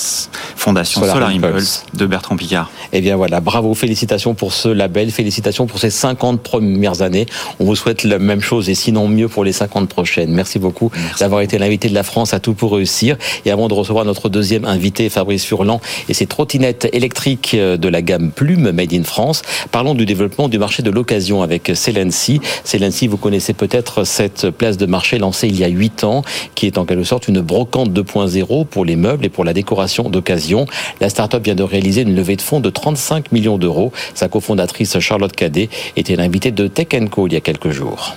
Fondation 0.56 1.00
Solar, 1.00 1.28
Impulse. 1.28 1.84
de 1.94 2.06
Bertrand 2.06 2.37
Picard. 2.37 2.70
Eh 2.92 3.00
bien 3.00 3.16
voilà, 3.16 3.40
bravo, 3.40 3.75
félicitations 3.75 4.34
pour 4.34 4.52
ce 4.52 4.68
label, 4.68 5.11
félicitations 5.11 5.66
pour 5.66 5.78
ces 5.78 5.90
50 5.90 6.40
premières 6.40 7.02
années. 7.02 7.26
On 7.61 7.64
vous 7.64 7.76
souhaite 7.76 8.04
la 8.04 8.18
même 8.18 8.40
chose 8.40 8.68
et 8.68 8.75
sinon 8.75 9.08
mieux 9.08 9.28
pour 9.28 9.44
les 9.44 9.52
50 9.52 9.88
prochaines. 9.88 10.30
Merci 10.32 10.58
beaucoup 10.58 10.90
d'avoir 11.18 11.40
été 11.40 11.58
l'invité 11.58 11.88
de 11.88 11.94
la 11.94 12.02
France 12.02 12.34
à 12.34 12.40
tout 12.40 12.54
pour 12.54 12.75
réussir. 12.75 13.16
Et 13.44 13.50
avant 13.50 13.68
de 13.68 13.75
recevoir 13.75 14.04
notre 14.04 14.28
deuxième 14.28 14.64
invité, 14.64 15.08
Fabrice 15.08 15.44
Furlan, 15.44 15.80
et 16.08 16.14
ses 16.14 16.26
trottinettes 16.26 16.88
électriques 16.92 17.56
de 17.56 17.88
la 17.88 18.02
gamme 18.02 18.30
Plume 18.30 18.70
Made 18.73 18.92
in 18.92 19.04
France, 19.04 19.42
parlons 19.70 19.94
du 19.94 20.06
développement 20.06 20.49
du 20.49 20.58
marché 20.58 20.82
de 20.82 20.90
l'occasion 20.90 21.42
avec 21.42 21.73
Celency. 21.75 22.40
Celency, 22.64 23.06
vous 23.06 23.16
connaissez 23.16 23.54
peut-être 23.54 24.04
cette 24.04 24.50
place 24.50 24.76
de 24.76 24.87
marché 24.87 25.18
lancée 25.18 25.49
il 25.49 25.58
y 25.58 25.64
a 25.64 25.68
8 25.68 26.04
ans, 26.04 26.23
qui 26.54 26.66
est 26.66 26.78
en 26.78 26.84
quelque 26.84 27.04
sorte 27.04 27.28
une 27.28 27.40
brocante 27.40 27.94
2.0 27.95 28.67
pour 28.67 28.85
les 28.85 28.97
meubles 28.97 29.25
et 29.25 29.31
pour 29.31 29.45
la 29.45 29.53
décoration 29.53 30.11
d'occasion. 30.11 30.67
La 31.01 31.09
start-up 31.09 31.43
vient 31.45 31.55
de 31.55 31.63
réaliser 31.63 32.03
une 32.03 32.15
levée 32.15 32.37
de 32.37 32.43
fonds 32.43 32.61
de 32.61 32.71
35 32.71 33.33
millions 33.33 33.57
d'euros. 33.57 33.93
Sa 34.15 34.29
cofondatrice 34.29 34.99
Charlotte 34.99 35.35
Cadet 35.35 35.69
était 35.97 36.17
l'invitée 36.17 36.51
de 36.51 36.67
Tech 36.67 36.89
Co 37.11 37.27
il 37.27 37.33
y 37.33 37.37
a 37.37 37.41
quelques 37.41 37.71
jours. 37.71 38.15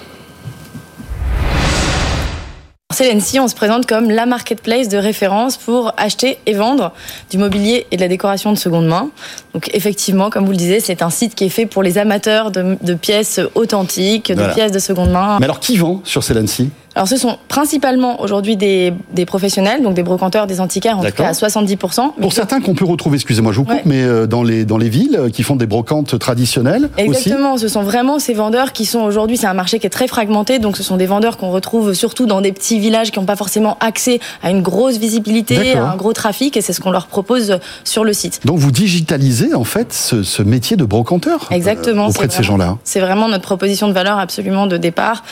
Celency, 2.93 3.39
on 3.39 3.47
se 3.47 3.53
présente 3.53 3.85
comme 3.85 4.09
la 4.09 4.25
marketplace 4.25 4.87
de 4.87 4.97
référence 4.97 5.57
pour 5.57 5.93
acheter 5.97 6.39
et 6.47 6.53
vendre 6.53 6.93
du 7.29 7.37
mobilier 7.37 7.85
et 7.91 7.95
de 7.97 8.01
la 8.01 8.07
décoration 8.07 8.51
de 8.51 8.57
seconde 8.57 8.87
main. 8.87 9.11
Donc 9.57 9.71
effectivement, 9.73 10.29
comme 10.29 10.45
vous 10.45 10.51
le 10.51 10.57
disiez, 10.57 10.79
c'est 10.79 11.01
un 11.01 11.09
site 11.09 11.33
qui 11.33 11.43
est 11.45 11.49
fait 11.49 11.65
pour 11.65 11.81
les 11.81 11.97
amateurs 11.97 12.51
de, 12.51 12.93
pièces 12.93 13.39
authentiques, 13.55 14.31
de 14.31 14.53
pièces 14.53 14.71
de 14.71 14.77
seconde 14.77 15.09
main. 15.09 15.37
Mais 15.39 15.45
alors 15.45 15.59
qui 15.59 15.77
vend 15.77 15.99
sur 16.03 16.23
Celency 16.23 16.69
alors, 16.97 17.07
ce 17.07 17.17
sont 17.17 17.37
principalement 17.47 18.21
aujourd'hui 18.21 18.57
des, 18.57 18.91
des, 19.13 19.27
professionnels, 19.27 19.83
donc 19.83 19.93
des 19.93 20.01
brocanteurs, 20.01 20.47
des 20.47 20.59
antiquaires, 20.59 20.97
en 20.97 21.03
tout 21.03 21.11
cas 21.11 21.27
à 21.27 21.31
70%. 21.33 22.13
Pour 22.19 22.33
certains 22.33 22.59
qu'on 22.59 22.73
peut 22.73 22.85
retrouver, 22.85 23.17
excusez-moi, 23.17 23.51
je 23.51 23.59
vous 23.59 23.65
coupe, 23.65 23.85
mais 23.85 24.01
euh, 24.01 24.25
dans 24.25 24.41
les, 24.41 24.65
dans 24.65 24.79
les 24.79 24.89
villes 24.89 25.29
qui 25.31 25.43
font 25.43 25.55
des 25.55 25.67
brocantes 25.67 26.17
traditionnelles 26.17 26.89
Exactement, 26.97 27.57
ce 27.57 27.67
sont 27.67 27.83
vraiment 27.83 28.17
ces 28.17 28.33
vendeurs 28.33 28.71
qui 28.71 28.85
sont 28.85 29.01
aujourd'hui, 29.01 29.37
c'est 29.37 29.45
un 29.45 29.53
marché 29.53 29.77
qui 29.77 29.85
est 29.85 29.91
très 29.91 30.07
fragmenté, 30.07 30.57
donc 30.57 30.75
ce 30.75 30.81
sont 30.81 30.97
des 30.97 31.05
vendeurs 31.05 31.37
qu'on 31.37 31.51
retrouve 31.51 31.93
surtout 31.93 32.25
dans 32.25 32.41
des 32.41 32.51
petits 32.51 32.79
villages 32.79 33.11
qui 33.11 33.19
n'ont 33.19 33.27
pas 33.27 33.35
forcément 33.35 33.77
accès 33.79 34.19
à 34.41 34.49
une 34.49 34.63
grosse 34.63 34.97
visibilité, 34.97 35.73
à 35.73 35.91
un 35.91 35.95
gros 35.97 36.13
trafic, 36.13 36.57
et 36.57 36.61
c'est 36.61 36.73
ce 36.73 36.81
qu'on 36.81 36.89
leur 36.89 37.05
propose 37.05 37.59
sur 37.83 38.05
le 38.05 38.13
site. 38.13 38.41
Donc 38.43 38.57
vous 38.57 38.71
digitalisez 38.71 39.46
en 39.53 39.63
fait 39.63 39.93
ce, 39.93 40.23
ce 40.23 40.43
métier 40.43 40.75
de 40.77 40.83
brocanteur 40.83 41.47
euh, 41.51 41.55
Exactement, 41.55 42.07
auprès 42.07 42.27
de 42.27 42.31
ces 42.31 42.43
gens-là. 42.43 42.77
C'est 42.83 42.99
vraiment 42.99 43.27
notre 43.27 43.43
proposition 43.43 43.87
de 43.87 43.93
valeur 43.93 44.19
absolument 44.19 44.67
de 44.67 44.77
départ, 44.77 45.23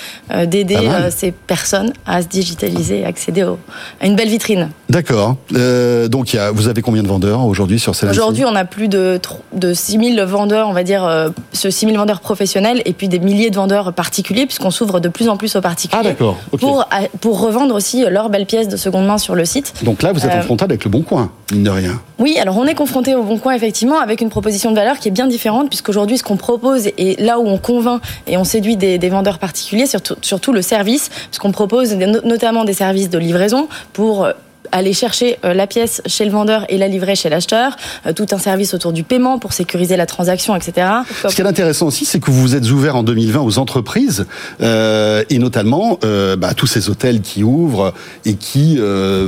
d'aider 0.45 0.77
ces 1.09 1.31
personnes 1.31 1.55
personne 1.55 1.93
à 2.05 2.21
se 2.21 2.27
digitaliser 2.27 2.99
et 2.99 3.05
accéder 3.05 3.41
à 3.41 4.05
une 4.05 4.15
belle 4.15 4.27
vitrine. 4.27 4.69
D'accord. 4.89 5.35
Euh, 5.55 6.07
donc, 6.07 6.33
y 6.33 6.37
a, 6.37 6.51
vous 6.51 6.67
avez 6.67 6.81
combien 6.81 7.03
de 7.03 7.07
vendeurs 7.07 7.45
aujourd'hui 7.45 7.79
sur 7.79 7.95
cette 7.95 8.09
Aujourd'hui, 8.09 8.45
on 8.45 8.55
a 8.55 8.65
plus 8.65 8.87
de, 8.87 9.19
de 9.53 9.73
6000 9.73 10.21
vendeurs, 10.21 10.67
on 10.67 10.73
va 10.73 10.83
dire, 10.83 11.05
euh, 11.05 11.29
ce 11.53 11.69
6000 11.69 11.97
vendeurs 11.97 12.19
professionnels 12.19 12.81
et 12.85 12.93
puis 12.93 13.07
des 13.07 13.19
milliers 13.19 13.49
de 13.49 13.55
vendeurs 13.55 13.93
particuliers, 13.93 14.45
puisqu'on 14.45 14.71
s'ouvre 14.71 14.99
de 14.99 15.09
plus 15.09 15.29
en 15.29 15.37
plus 15.37 15.55
aux 15.55 15.61
particuliers. 15.61 16.01
Ah, 16.05 16.07
d'accord. 16.07 16.37
Pour, 16.59 16.87
pour 17.21 17.39
revendre 17.39 17.73
aussi 17.73 18.05
leurs 18.09 18.29
belles 18.29 18.45
pièces 18.45 18.67
de 18.67 18.77
seconde 18.77 19.07
main 19.07 19.17
sur 19.17 19.35
le 19.35 19.45
site. 19.45 19.73
Donc 19.83 20.01
là, 20.03 20.11
vous 20.11 20.25
êtes 20.25 20.31
en 20.31 20.37
euh, 20.37 20.41
frontal 20.41 20.69
avec 20.69 20.83
le 20.83 20.91
Bon 20.91 21.01
Coin, 21.01 21.31
mine 21.51 21.63
de 21.63 21.69
rien. 21.69 22.01
Oui, 22.19 22.37
alors 22.39 22.57
on 22.57 22.65
est 22.65 22.75
confronté 22.75 23.15
au 23.15 23.23
Bon 23.23 23.37
Coin, 23.37 23.53
effectivement, 23.53 23.99
avec 23.99 24.21
une 24.21 24.29
proposition 24.29 24.71
de 24.71 24.75
valeur 24.75 24.99
qui 24.99 25.07
est 25.07 25.11
bien 25.11 25.27
différente, 25.27 25.69
puisqu'aujourd'hui, 25.69 26.17
ce 26.17 26.23
qu'on 26.23 26.37
propose 26.37 26.87
et 26.97 27.15
là 27.19 27.39
où 27.39 27.47
on 27.47 27.57
convainc 27.57 28.01
et 28.27 28.37
on 28.37 28.43
séduit 28.43 28.77
des, 28.77 28.97
des 28.97 29.09
vendeurs 29.09 29.39
particuliers, 29.39 29.87
surtout, 29.87 30.15
surtout 30.21 30.53
le 30.53 30.61
service, 30.61 31.09
on 31.45 31.51
propose 31.51 31.93
notamment 31.93 32.65
des 32.65 32.73
services 32.73 33.11
de 33.11 33.19
livraison 33.19 33.67
pour 33.93 34.25
euh, 34.25 34.31
aller 34.71 34.93
chercher 34.93 35.37
euh, 35.43 35.53
la 35.53 35.67
pièce 35.67 36.01
chez 36.05 36.25
le 36.25 36.31
vendeur 36.31 36.65
et 36.69 36.77
la 36.77 36.87
livrer 36.87 37.15
chez 37.15 37.29
l'acheteur, 37.29 37.75
euh, 38.05 38.13
tout 38.13 38.27
un 38.31 38.37
service 38.37 38.73
autour 38.73 38.93
du 38.93 39.03
paiement 39.03 39.39
pour 39.39 39.53
sécuriser 39.53 39.97
la 39.97 40.05
transaction, 40.05 40.55
etc. 40.55 40.87
Ce 41.27 41.35
qui 41.35 41.41
est 41.41 41.45
intéressant 41.45 41.87
aussi, 41.87 42.05
c'est 42.05 42.19
que 42.19 42.31
vous 42.31 42.41
vous 42.41 42.55
êtes 42.55 42.69
ouvert 42.71 42.95
en 42.95 43.03
2020 43.03 43.41
aux 43.41 43.57
entreprises 43.57 44.25
et 44.59 45.39
notamment 45.39 45.99
bah, 46.01 46.53
tous 46.55 46.67
ces 46.67 46.89
hôtels 46.89 47.21
qui 47.21 47.43
ouvrent 47.43 47.93
et 48.25 48.35
qui 48.35 48.79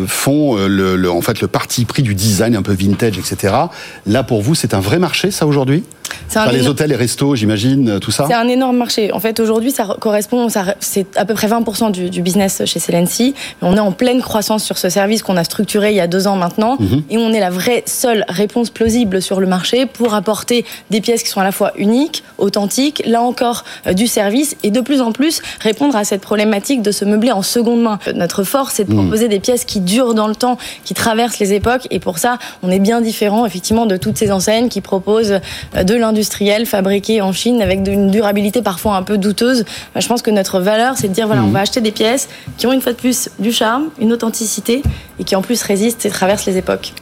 font 0.07 0.57
en 0.57 1.21
fait 1.21 1.41
le 1.41 1.47
parti 1.47 1.85
pris 1.85 2.03
du 2.03 2.15
design 2.15 2.55
un 2.55 2.61
peu 2.61 2.73
vintage, 2.73 3.17
etc. 3.17 3.53
Là, 4.05 4.23
pour 4.23 4.41
vous, 4.41 4.55
c'est 4.55 4.73
un 4.73 4.79
vrai 4.79 4.99
marché, 4.99 5.31
ça 5.31 5.45
aujourd'hui? 5.45 5.83
Les 6.51 6.67
hôtels, 6.67 6.89
les 6.89 6.95
restos, 6.95 7.35
j'imagine, 7.35 7.99
tout 7.99 8.11
ça 8.11 8.25
C'est 8.27 8.33
un 8.33 8.47
énorme 8.47 8.77
marché. 8.77 9.11
En 9.11 9.19
fait, 9.19 9.39
aujourd'hui, 9.39 9.71
ça 9.71 9.95
correspond, 9.99 10.49
ça, 10.49 10.75
c'est 10.79 11.17
à 11.17 11.25
peu 11.25 11.33
près 11.33 11.47
20% 11.47 11.91
du, 11.91 12.21
business 12.21 12.63
chez 12.65 12.79
Celency. 12.79 13.33
On 13.61 13.75
est 13.75 13.79
en 13.79 13.91
pleine 13.91 14.21
croissance 14.21 14.63
sur 14.63 14.77
ce 14.77 14.89
service 14.89 15.23
qu'on 15.23 15.37
a 15.37 15.43
structuré 15.43 15.91
il 15.91 15.95
y 15.95 15.99
a 15.99 16.07
deux 16.07 16.27
ans 16.27 16.35
maintenant. 16.35 16.77
Mhm. 16.79 17.03
Et 17.09 17.17
on 17.17 17.31
est 17.31 17.39
la 17.39 17.49
vraie 17.49 17.83
seule 17.85 18.25
réponse 18.27 18.69
plausible 18.69 19.21
sur 19.21 19.39
le 19.39 19.47
marché 19.47 19.85
pour 19.85 20.13
apporter 20.13 20.65
des 20.89 21.01
pièces 21.01 21.23
qui 21.23 21.29
sont 21.29 21.41
à 21.41 21.43
la 21.43 21.51
fois 21.51 21.73
uniques, 21.77 22.23
authentiques, 22.37 23.03
là 23.05 23.21
encore, 23.21 23.63
euh, 23.85 23.93
du 23.93 24.07
service 24.07 24.55
et 24.63 24.71
de 24.71 24.81
plus 24.81 25.01
en 25.01 25.11
plus 25.11 25.41
répondre 25.59 25.95
à 25.95 26.03
cette 26.03 26.21
problématique 26.21 26.81
de 26.81 26.91
se 26.91 27.05
meubler 27.05 27.31
en 27.31 27.41
seconde 27.41 27.81
main. 27.81 27.99
Notre 28.15 28.43
force, 28.43 28.75
c'est 28.75 28.85
de 28.85 28.93
mhm. 28.93 29.03
proposer 29.03 29.27
des 29.27 29.39
pièces 29.39 29.65
qui 29.65 29.79
durent 29.79 30.13
dans 30.13 30.27
le 30.27 30.35
temps, 30.35 30.57
qui 30.83 30.93
traversent 30.93 31.39
les 31.39 31.53
époques. 31.53 31.87
Et 31.91 31.99
pour 31.99 32.17
ça, 32.17 32.37
on 32.63 32.71
est 32.71 32.79
bien 32.79 33.01
différent, 33.01 33.45
effectivement, 33.45 33.85
de 33.85 33.97
toutes 33.97 34.17
ces 34.17 34.31
enseignes 34.31 34.69
qui 34.69 34.81
proposent 34.81 35.39
euh, 35.75 35.83
de 35.83 35.95
l'industriel 35.97 36.65
fabriqué 36.65 37.21
en 37.21 37.31
Chine 37.31 37.61
avec 37.61 37.87
une 37.87 38.11
durabilité 38.11 38.61
parfois 38.61 38.95
un 38.95 39.03
peu 39.03 39.17
douteuse. 39.17 39.65
Je 39.95 40.07
pense 40.07 40.21
que 40.21 40.31
notre 40.31 40.59
valeur, 40.59 40.97
c'est 40.97 41.07
de 41.07 41.13
dire 41.13 41.27
voilà, 41.27 41.43
on 41.43 41.47
va 41.47 41.59
mhm. 41.59 41.63
acheter 41.63 41.81
des 41.81 41.91
pièces 41.91 42.29
qui 42.57 42.67
ont 42.67 42.73
une 42.73 42.81
fois 42.81 42.93
de 42.93 42.97
plus 42.97 43.29
du 43.39 43.51
charme, 43.51 43.89
une 43.99 44.13
authenticité 44.13 44.81
et 45.19 45.23
qui 45.23 45.35
en 45.35 45.41
plus 45.41 45.61
résistent 45.63 46.05
et 46.05 46.09
traversent 46.09 46.45
les 46.45 46.57
époques. 46.57 46.93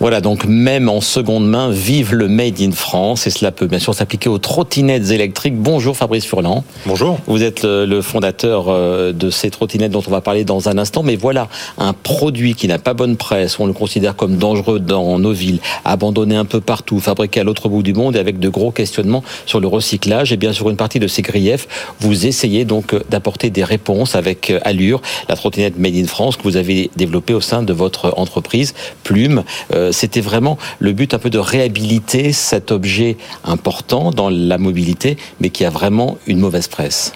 Voilà, 0.00 0.22
donc 0.22 0.46
même 0.46 0.88
en 0.88 1.02
seconde 1.02 1.46
main, 1.46 1.70
vive 1.70 2.14
le 2.14 2.26
Made 2.26 2.58
in 2.62 2.72
France. 2.72 3.26
Et 3.26 3.30
cela 3.30 3.52
peut 3.52 3.66
bien 3.66 3.78
sûr 3.78 3.94
s'appliquer 3.94 4.30
aux 4.30 4.38
trottinettes 4.38 5.10
électriques. 5.10 5.56
Bonjour 5.56 5.94
Fabrice 5.94 6.24
Furlan. 6.24 6.64
Bonjour. 6.86 7.18
Vous 7.26 7.42
êtes 7.42 7.64
le 7.64 8.00
fondateur 8.00 8.68
euh, 8.68 9.12
de 9.12 9.28
ces 9.28 9.50
trottinettes 9.50 9.92
dont 9.92 10.02
on 10.06 10.10
va 10.10 10.22
parler 10.22 10.44
dans 10.44 10.70
un 10.70 10.78
instant. 10.78 11.02
Mais 11.02 11.16
voilà, 11.16 11.48
un 11.76 11.92
produit 11.92 12.54
qui 12.54 12.66
n'a 12.66 12.78
pas 12.78 12.94
bonne 12.94 13.18
presse, 13.18 13.60
on 13.60 13.66
le 13.66 13.74
considère 13.74 14.16
comme 14.16 14.38
dangereux 14.38 14.80
dans 14.80 15.18
nos 15.18 15.32
villes, 15.32 15.58
abandonné 15.84 16.34
un 16.34 16.46
peu 16.46 16.62
partout, 16.62 16.98
fabriqué 16.98 17.40
à 17.40 17.44
l'autre 17.44 17.68
bout 17.68 17.82
du 17.82 17.92
monde 17.92 18.16
et 18.16 18.20
avec 18.20 18.38
de 18.38 18.48
gros 18.48 18.70
questionnements 18.70 19.22
sur 19.44 19.60
le 19.60 19.66
recyclage. 19.66 20.32
Et 20.32 20.38
bien 20.38 20.54
sur 20.54 20.70
une 20.70 20.76
partie 20.76 20.98
de 20.98 21.08
ces 21.08 21.20
griefs, 21.20 21.68
vous 22.00 22.24
essayez 22.24 22.64
donc 22.64 22.94
d'apporter 23.10 23.50
des 23.50 23.64
réponses 23.64 24.14
avec 24.14 24.48
euh, 24.48 24.60
Allure, 24.64 25.02
la 25.28 25.36
trottinette 25.36 25.78
Made 25.78 25.96
in 25.96 26.06
France 26.06 26.38
que 26.38 26.44
vous 26.44 26.56
avez 26.56 26.90
développée 26.96 27.34
au 27.34 27.42
sein 27.42 27.62
de 27.62 27.74
votre 27.74 28.14
entreprise 28.16 28.72
Plume. 29.04 29.44
Euh, 29.74 29.89
c'était 29.92 30.20
vraiment 30.20 30.58
le 30.78 30.92
but 30.92 31.14
un 31.14 31.18
peu 31.18 31.30
de 31.30 31.38
réhabiliter 31.38 32.32
cet 32.32 32.72
objet 32.72 33.16
important 33.44 34.10
dans 34.10 34.30
la 34.30 34.58
mobilité, 34.58 35.16
mais 35.40 35.50
qui 35.50 35.64
a 35.64 35.70
vraiment 35.70 36.18
une 36.26 36.38
mauvaise 36.38 36.68
presse. 36.68 37.12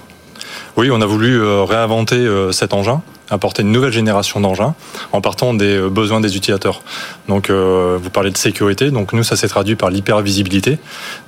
Oui, 0.76 0.90
on 0.90 1.00
a 1.00 1.06
voulu 1.06 1.40
euh, 1.40 1.64
réinventer 1.64 2.16
euh, 2.16 2.52
cet 2.52 2.74
engin 2.74 3.02
apporter 3.30 3.62
une 3.62 3.72
nouvelle 3.72 3.92
génération 3.92 4.40
d'engins 4.40 4.74
en 5.12 5.20
partant 5.20 5.54
des 5.54 5.76
euh, 5.76 5.88
besoins 5.88 6.20
des 6.20 6.36
utilisateurs. 6.36 6.82
Donc, 7.28 7.48
euh, 7.48 7.98
vous 8.00 8.10
parlez 8.10 8.30
de 8.30 8.36
sécurité. 8.36 8.90
Donc, 8.90 9.12
nous, 9.12 9.22
ça 9.22 9.36
s'est 9.36 9.48
traduit 9.48 9.76
par 9.76 9.90
l'hypervisibilité. 9.90 10.78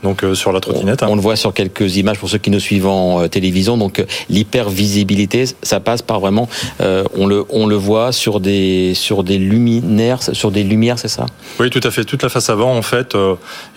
Donc, 0.03 0.23
euh, 0.23 0.35
sur 0.35 0.53
la 0.53 0.61
trottinette. 0.61 1.03
On, 1.03 1.15
le 1.15 1.21
voit 1.21 1.37
sur 1.37 1.55
quelques 1.55 1.97
images 1.97 2.19
pour 2.19 2.29
ceux 2.29 2.39
qui 2.39 2.51
nous 2.51 2.61
suivent 2.61 2.87
en 2.87 3.27
télévision. 3.29 3.77
Donc, 3.77 4.05
l'hypervisibilité, 4.29 5.45
ça 5.63 5.81
passe 5.81 6.03
par 6.03 6.21
vraiment, 6.21 6.49
on 6.81 7.27
le, 7.27 7.45
on 7.51 7.67
le 7.67 7.77
voit 7.77 8.13
sur 8.13 8.41
des, 8.41 8.95
sur 8.95 9.25
des 9.25 9.39
luminaires, 9.39 10.23
sur 10.23 10.51
des 10.51 10.63
lumières, 10.63 10.99
c'est 10.99 11.09
ça? 11.09 11.27
Oui, 11.59 11.71
tout 11.71 11.81
à 11.83 11.91
fait. 11.91 12.05
Toute 12.05 12.23
la 12.23 12.29
face 12.29 12.51
avant, 12.51 12.77
en 12.77 12.83
fait, 12.83 13.17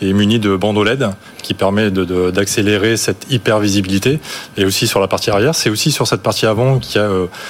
est 0.01 0.13
munie 0.13 0.39
de 0.39 0.55
bandeaux 0.55 0.83
LED 0.83 1.09
qui 1.41 1.53
permet 1.53 1.89
d'accélérer 1.91 2.91
de, 2.91 2.95
cette 2.95 3.25
hypervisibilité. 3.29 4.19
Et 4.57 4.65
aussi 4.65 4.87
sur 4.87 4.99
la 4.99 5.07
partie 5.07 5.29
arrière, 5.29 5.55
c'est 5.55 5.69
aussi 5.69 5.91
sur 5.91 6.07
cette 6.07 6.21
partie 6.21 6.45
avant 6.45 6.79
qu'il 6.79 6.99
y 6.99 7.03
a 7.03 7.09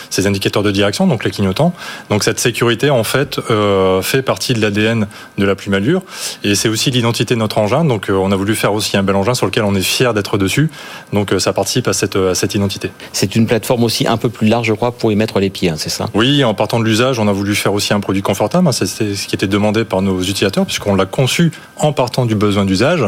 ces 0.10 0.28
indicateurs 0.28 0.59
de 0.64 0.72
direction, 0.72 1.08
donc 1.08 1.24
les 1.24 1.32
clignotants. 1.32 1.74
Donc 2.10 2.24
cette 2.24 2.40
sécurité, 2.40 2.90
en 2.90 3.04
fait, 3.04 3.40
euh, 3.50 4.02
fait 4.02 4.22
partie 4.22 4.54
de 4.54 4.62
l'ADN 4.62 5.08
de 5.38 5.46
la 5.46 5.56
plumalure. 5.56 6.02
Et 6.44 6.56
c'est 6.56 6.70
aussi 6.70 6.92
l'identité 6.92 7.36
de 7.36 7.40
notre 7.40 7.58
engin. 7.58 7.86
Donc 7.86 8.08
on 8.10 8.32
a 8.32 8.36
voulu 8.36 8.56
faire 8.56 8.74
aussi 8.74 8.98
un 8.98 9.04
bel 9.04 9.16
engin 9.16 9.34
sur 9.34 9.46
lequel 9.46 9.64
on 9.64 9.76
est 9.76 9.82
fier 9.82 10.14
d'être 10.14 10.38
dessus. 10.38 10.70
Donc 11.14 11.34
ça 11.40 11.54
participe 11.54 11.88
à 11.88 11.94
cette, 11.94 12.16
à 12.16 12.36
cette 12.36 12.56
identité. 12.56 12.92
C'est 13.14 13.36
une 13.36 13.48
plateforme 13.48 13.84
aussi 13.84 14.08
un 14.08 14.18
peu 14.18 14.30
plus 14.30 14.48
large, 14.48 14.68
je 14.68 14.74
crois, 14.74 14.92
pour 14.92 15.12
y 15.12 15.16
mettre 15.16 15.40
les 15.40 15.50
pieds, 15.50 15.70
hein, 15.70 15.76
c'est 15.78 15.90
ça? 15.90 16.08
Oui, 16.14 16.44
en 16.44 16.54
partant 16.54 16.80
de 16.80 16.86
l'usage, 16.86 17.20
on 17.20 17.28
a 17.28 17.32
voulu 17.32 17.56
faire 17.56 17.74
aussi 17.74 17.94
un 17.94 18.00
produit 18.00 18.22
confortable. 18.22 18.68
Hein. 18.68 18.72
C'est 18.72 18.88
ce 18.88 19.28
qui 19.28 19.36
était 19.36 19.48
demandé 19.48 19.86
par 19.86 20.02
nos 20.02 20.22
utilisateurs, 20.22 20.66
puisqu'on 20.66 20.96
l'a 20.96 21.06
conçu 21.06 21.52
en 21.78 21.94
partant 21.94 22.26
du 22.26 22.36
besoin 22.36 22.66
d'usage. 22.66 23.04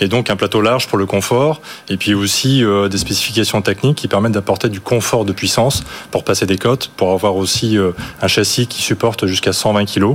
Et 0.00 0.08
donc 0.08 0.30
un 0.30 0.36
plateau 0.36 0.60
large 0.60 0.86
pour 0.86 0.98
le 0.98 1.06
confort, 1.06 1.60
et 1.88 1.96
puis 1.96 2.14
aussi 2.14 2.64
euh, 2.64 2.88
des 2.88 2.98
spécifications 2.98 3.62
techniques 3.62 3.96
qui 3.96 4.08
permettent 4.08 4.32
d'apporter 4.32 4.68
du 4.68 4.80
confort 4.80 5.24
de 5.24 5.32
puissance 5.32 5.84
pour 6.10 6.24
passer 6.24 6.46
des 6.46 6.58
pour 6.88 7.12
avoir 7.12 7.36
aussi 7.36 7.76
euh, 7.76 7.92
un 8.22 8.28
châssis 8.28 8.66
qui 8.66 8.82
supporte 8.82 9.26
jusqu'à 9.26 9.52
120 9.52 9.84
kg 9.86 10.14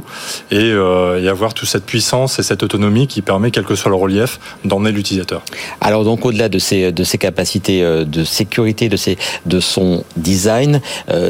euh, 0.54 1.22
et, 1.22 1.28
avoir 1.28 1.54
toute 1.54 1.68
cette 1.68 1.86
puissance 1.86 2.40
et 2.40 2.44
cette 2.44 2.64
autonomie 2.64 3.08
qui 3.08 3.22
permet, 3.22 3.52
quel 3.52 3.64
que 3.64 3.76
soit 3.76 3.90
le 3.90 3.98
relief, 3.98 4.40
d'emmener 4.64 4.92
l'utilisateur. 4.92 5.42
Alors 5.82 6.04
donc 6.04 6.26
au-delà 6.26 6.50
de 6.50 6.60
ces, 6.60 6.92
de 6.92 7.04
ces 7.04 7.18
capacités 7.18 7.82
de 7.82 8.24
sécurité, 8.24 8.90
de, 8.90 8.96
ces, 8.96 9.18
de 9.46 9.60
son 9.60 10.04
design, 10.16 10.82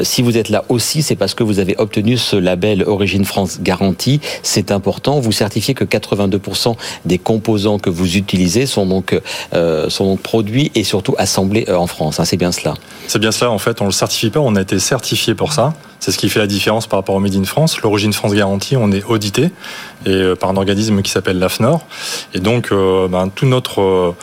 si 0.02 0.22
vous 0.22 0.36
êtes 0.36 0.48
là 0.48 0.64
aussi, 0.68 1.02
c'est 1.02 1.16
parce 1.16 1.34
que 1.34 1.42
vous 1.42 1.58
avez 1.58 1.74
obtenu 1.78 2.16
ce 2.16 2.36
label 2.36 2.84
Origine 2.86 3.24
France 3.24 3.58
Garantie. 3.60 4.20
C'est 4.42 4.70
important. 4.70 5.18
Vous 5.18 5.32
certifiez 5.32 5.74
que 5.74 5.84
82% 5.84 6.76
des 7.04 7.18
composants 7.18 7.78
que 7.78 7.90
vous 7.90 8.16
utilisez 8.16 8.66
sont 8.66 8.86
donc, 8.86 9.18
sont 9.52 10.04
donc 10.04 10.20
produits 10.20 10.70
et 10.74 10.84
surtout 10.84 11.14
assemblés 11.18 11.66
euh, 11.68 11.76
en 11.76 11.86
France. 11.86 12.20
Hein, 12.20 12.24
c'est 12.24 12.36
bien 12.36 12.52
cela. 12.52 12.74
C'est 13.06 13.18
bien 13.18 13.32
cela. 13.32 13.50
En 13.50 13.58
fait, 13.58 13.80
on 13.80 13.86
le 13.86 13.92
certifie 13.92 14.30
pas. 14.30 14.40
On 14.40 14.56
a 14.56 14.62
été 14.62 14.78
certifié 14.78 15.25
pour 15.34 15.52
ça. 15.52 15.74
C'est 16.00 16.12
ce 16.12 16.18
qui 16.18 16.28
fait 16.28 16.38
la 16.38 16.46
différence 16.46 16.86
par 16.86 16.98
rapport 16.98 17.14
au 17.14 17.20
Made 17.20 17.34
in 17.34 17.44
France. 17.44 17.80
L'origine 17.80 18.12
France 18.12 18.34
garantie, 18.34 18.76
on 18.76 18.92
est 18.92 19.04
audité 19.04 19.50
euh, 20.06 20.36
par 20.36 20.50
un 20.50 20.56
organisme 20.56 21.02
qui 21.02 21.10
s'appelle 21.10 21.38
l'AFNOR. 21.38 21.84
Et 22.34 22.40
donc, 22.40 22.68
euh, 22.70 23.08
ben, 23.08 23.30
notre 23.42 24.14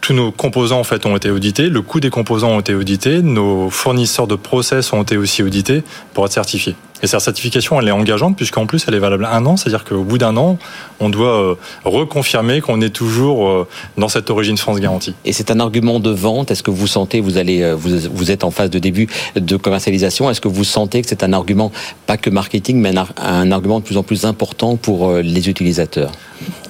tous 0.00 0.14
nos 0.14 0.32
composants 0.32 0.80
en 0.80 0.84
fait 0.84 1.04
ont 1.04 1.16
été 1.16 1.30
audités, 1.30 1.68
le 1.68 1.82
coût 1.82 2.00
des 2.00 2.10
composants 2.10 2.50
ont 2.50 2.60
été 2.60 2.74
audités, 2.74 3.20
nos 3.20 3.68
fournisseurs 3.68 4.26
de 4.26 4.34
process 4.34 4.92
ont 4.92 5.02
été 5.02 5.16
aussi 5.16 5.42
audités 5.42 5.82
pour 6.14 6.24
être 6.24 6.32
certifiés. 6.32 6.74
Et 7.02 7.06
cette 7.06 7.20
certification, 7.20 7.80
elle 7.80 7.88
est 7.88 7.92
engageante 7.92 8.36
puisqu'en 8.36 8.66
plus, 8.66 8.84
elle 8.88 8.94
est 8.94 8.98
valable 8.98 9.26
un 9.30 9.44
an, 9.46 9.56
c'est-à-dire 9.56 9.84
qu'au 9.84 10.02
bout 10.02 10.18
d'un 10.18 10.36
an, 10.36 10.58
on 10.98 11.08
doit 11.08 11.40
euh, 11.40 11.54
reconfirmer 11.84 12.60
qu'on 12.60 12.80
est 12.80 12.90
toujours 12.90 13.48
euh, 13.48 13.68
dans 13.96 14.08
cette 14.08 14.30
origine 14.30 14.58
France 14.58 14.80
garantie. 14.80 15.14
Et 15.24 15.32
c'est 15.32 15.50
un 15.50 15.60
argument 15.60 16.00
de 16.00 16.10
vente. 16.10 16.50
Est-ce 16.50 16.62
que 16.62 16.70
vous 16.70 16.86
sentez, 16.86 17.20
vous 17.20 17.38
allez, 17.38 17.62
euh, 17.62 17.74
vous, 17.74 17.90
vous 18.12 18.30
êtes 18.30 18.44
en 18.44 18.50
phase 18.50 18.70
de 18.70 18.78
début 18.78 19.08
de 19.36 19.56
commercialisation, 19.56 20.30
est-ce 20.30 20.40
que 20.40 20.48
vous 20.48 20.64
sentez 20.64 21.02
que 21.02 21.08
c'est 21.08 21.22
un 21.22 21.32
argument 21.32 21.72
pas 22.06 22.16
que 22.16 22.30
marketing, 22.30 22.78
mais 22.78 22.92
un 23.16 23.52
argument 23.52 23.80
de 23.80 23.84
plus 23.84 23.96
en 23.96 24.02
plus 24.02 24.24
important 24.24 24.76
pour 24.76 25.14
les 25.14 25.48
utilisateurs? 25.48 26.12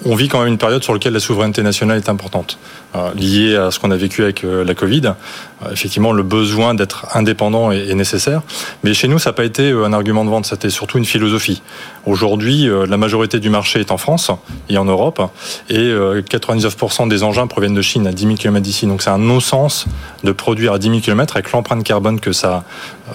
On 0.05 0.15
vit 0.15 0.29
quand 0.29 0.41
même 0.41 0.49
une 0.49 0.59
période 0.59 0.83
sur 0.83 0.93
laquelle 0.93 1.13
la 1.13 1.21
souveraineté 1.21 1.63
nationale 1.63 1.99
est 1.99 2.09
importante, 2.09 2.59
liée 3.17 3.57
à 3.57 3.71
ce 3.71 3.79
qu'on 3.79 3.91
a 3.91 3.97
vécu 3.97 4.23
avec 4.23 4.43
la 4.43 4.75
Covid. 4.75 5.15
Effectivement, 5.73 6.13
le 6.13 6.23
besoin 6.23 6.75
d'être 6.75 7.07
indépendant 7.15 7.71
est, 7.71 7.95
nécessaire, 7.95 8.43
mais 8.83 8.95
chez 8.95 9.09
nous, 9.09 9.19
ça 9.19 9.31
n'a 9.31 9.35
pas 9.35 9.45
été 9.45 9.71
un 9.71 9.93
argument 9.93 10.25
de 10.25 10.31
vente, 10.31 10.47
c'était 10.47 10.71
surtout 10.71 10.99
une 10.99 11.05
philosophie. 11.05 11.63
Aujourd'hui, 12.07 12.69
euh, 12.69 12.87
la 12.87 12.97
majorité 12.97 13.41
du 13.41 13.51
marché 13.51 13.81
est 13.81 13.91
en 13.91 13.99
France 13.99 14.31
et 14.69 14.79
en 14.79 14.85
Europe, 14.85 15.21
et 15.69 15.93
99% 15.93 17.05
euh, 17.05 17.09
des 17.09 17.23
engins 17.23 17.47
proviennent 17.47 17.75
de 17.75 17.83
Chine 17.83 18.07
à 18.07 18.13
10 18.13 18.23
000 18.23 18.35
km 18.37 18.61
d'ici. 18.61 18.87
Donc 18.87 19.03
c'est 19.03 19.11
un 19.11 19.19
non-sens 19.19 19.87
de 20.25 20.33
produire 20.33 20.73
à 20.73 20.79
10 20.79 20.89
000 20.89 21.01
km 21.01 21.37
avec 21.37 21.53
l'empreinte 21.53 21.85
carbone 21.85 22.21
que 22.21 22.33
ça, 22.33 22.65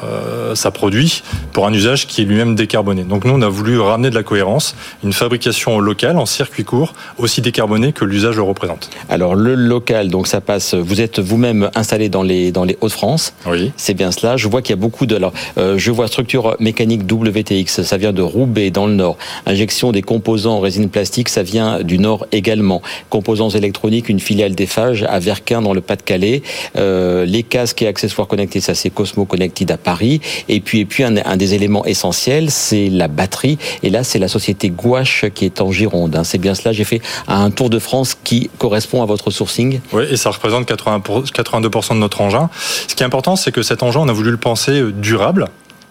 euh, 0.04 0.56
ça 0.56 0.72
produit 0.72 1.24
pour 1.54 1.68
un 1.68 1.74
usage 1.74 2.08
qui 2.08 2.22
est 2.22 2.26
lui-même 2.26 2.56
décarboné. 2.56 3.04
Donc 3.04 3.26
nous, 3.26 3.34
on 3.34 3.42
a 3.42 3.50
voulu 3.50 3.80
ramener 3.80 4.10
de 4.10 4.16
la 4.16 4.24
cohérence, 4.24 4.76
une 5.04 5.14
fabrication 5.14 5.80
locale 5.80 6.18
en 6.18 6.26
circuit 6.26 6.64
court, 6.64 6.94
aussi 7.18 7.42
décarbonée 7.42 7.94
que 7.94 8.06
l'usage 8.06 8.38
le 8.38 8.44
représente. 8.44 8.90
Alors 9.10 9.36
le 9.36 9.56
local, 9.56 10.10
donc 10.10 10.28
ça 10.28 10.42
passe. 10.42 10.74
Vous 10.74 11.02
êtes 11.02 11.20
vous-même 11.20 11.70
installé 11.76 12.10
dans 12.10 12.24
les 12.24 12.52
dans 12.52 12.64
les 12.64 12.78
Hauts-de-France. 12.82 13.34
Oui. 13.46 13.72
C'est 13.78 13.94
bien 13.94 14.12
cela. 14.12 14.38
Je 14.38 14.48
vois 14.48 14.62
qu'il 14.62 14.72
y 14.72 14.80
a 14.80 14.82
beaucoup 14.82 15.06
de. 15.06 15.16
Alors, 15.16 15.34
je 15.58 15.92
vois 15.92 16.08
structure 16.08 16.56
mécanique 16.60 17.02
WTX, 17.12 17.84
ça 17.84 17.98
vient 17.98 18.14
de 18.14 18.22
Roubaix 18.22 18.72
dans 18.72 18.88
le 18.88 18.94
nord. 18.94 19.18
Injection 19.46 19.92
des 19.92 20.02
composants 20.02 20.56
en 20.56 20.60
résine 20.60 20.90
plastique, 20.90 21.30
ça 21.30 21.44
vient 21.44 21.82
du 21.82 22.00
nord 22.00 22.26
également. 22.32 22.82
Composants 23.10 23.50
électroniques, 23.50 24.10
une 24.10 24.20
filiale 24.20 24.56
d'Eiffage 24.56 25.04
à 25.04 25.20
Verquin 25.20 25.62
dans 25.62 25.74
le 25.74 25.82
Pas-de-Calais. 25.82 26.42
Euh, 26.78 26.95
les 27.26 27.44
casques 27.44 27.82
et 27.82 27.88
accessoires 27.88 28.28
connectés, 28.28 28.60
ça 28.60 28.76
c'est 28.76 28.90
Cosmo 28.90 29.26
Connected 29.26 29.70
à 29.72 29.78
Paris. 29.78 30.22
Et 30.50 30.60
puis, 30.60 30.80
et 30.80 30.86
puis 30.86 31.04
un, 31.04 31.38
des 31.38 31.54
éléments 31.54 31.86
essentiels, 31.86 32.52
c'est 32.52 32.90
la 32.90 33.08
batterie. 33.08 33.58
Et 33.84 33.90
là, 33.90 34.04
c'est 34.04 34.20
la 34.20 34.28
société 34.28 34.70
Gouache 34.70 35.26
qui 35.34 35.46
est 35.46 35.62
en 35.62 35.72
Gironde. 35.72 36.16
Hein. 36.16 36.24
C'est 36.24 36.38
bien 36.38 36.56
cela. 36.56 36.72
J'ai 36.72 36.84
fait 36.84 37.02
un 37.28 37.52
tour 37.52 37.70
de 37.70 37.80
France 37.80 38.18
qui 38.24 38.50
correspond 38.58 39.02
à 39.02 39.06
votre 39.06 39.32
sourcing. 39.32 39.80
Oui, 39.94 40.04
et 40.10 40.18
ça 40.18 40.32
représente 40.32 40.66
80 40.66 40.96
82% 41.00 41.94
de 41.94 42.00
notre 42.00 42.22
engin. 42.22 42.50
Ce 42.88 42.96
qui 42.96 43.04
est 43.04 43.06
important, 43.06 43.36
c'est 43.36 43.52
que 43.52 43.62
cet 43.62 43.84
engin, 43.84 44.00
on 44.02 44.08
a 44.08 44.14
voulu 44.14 44.32
le 44.32 44.38
penser 44.38 44.82
durable 44.94 45.48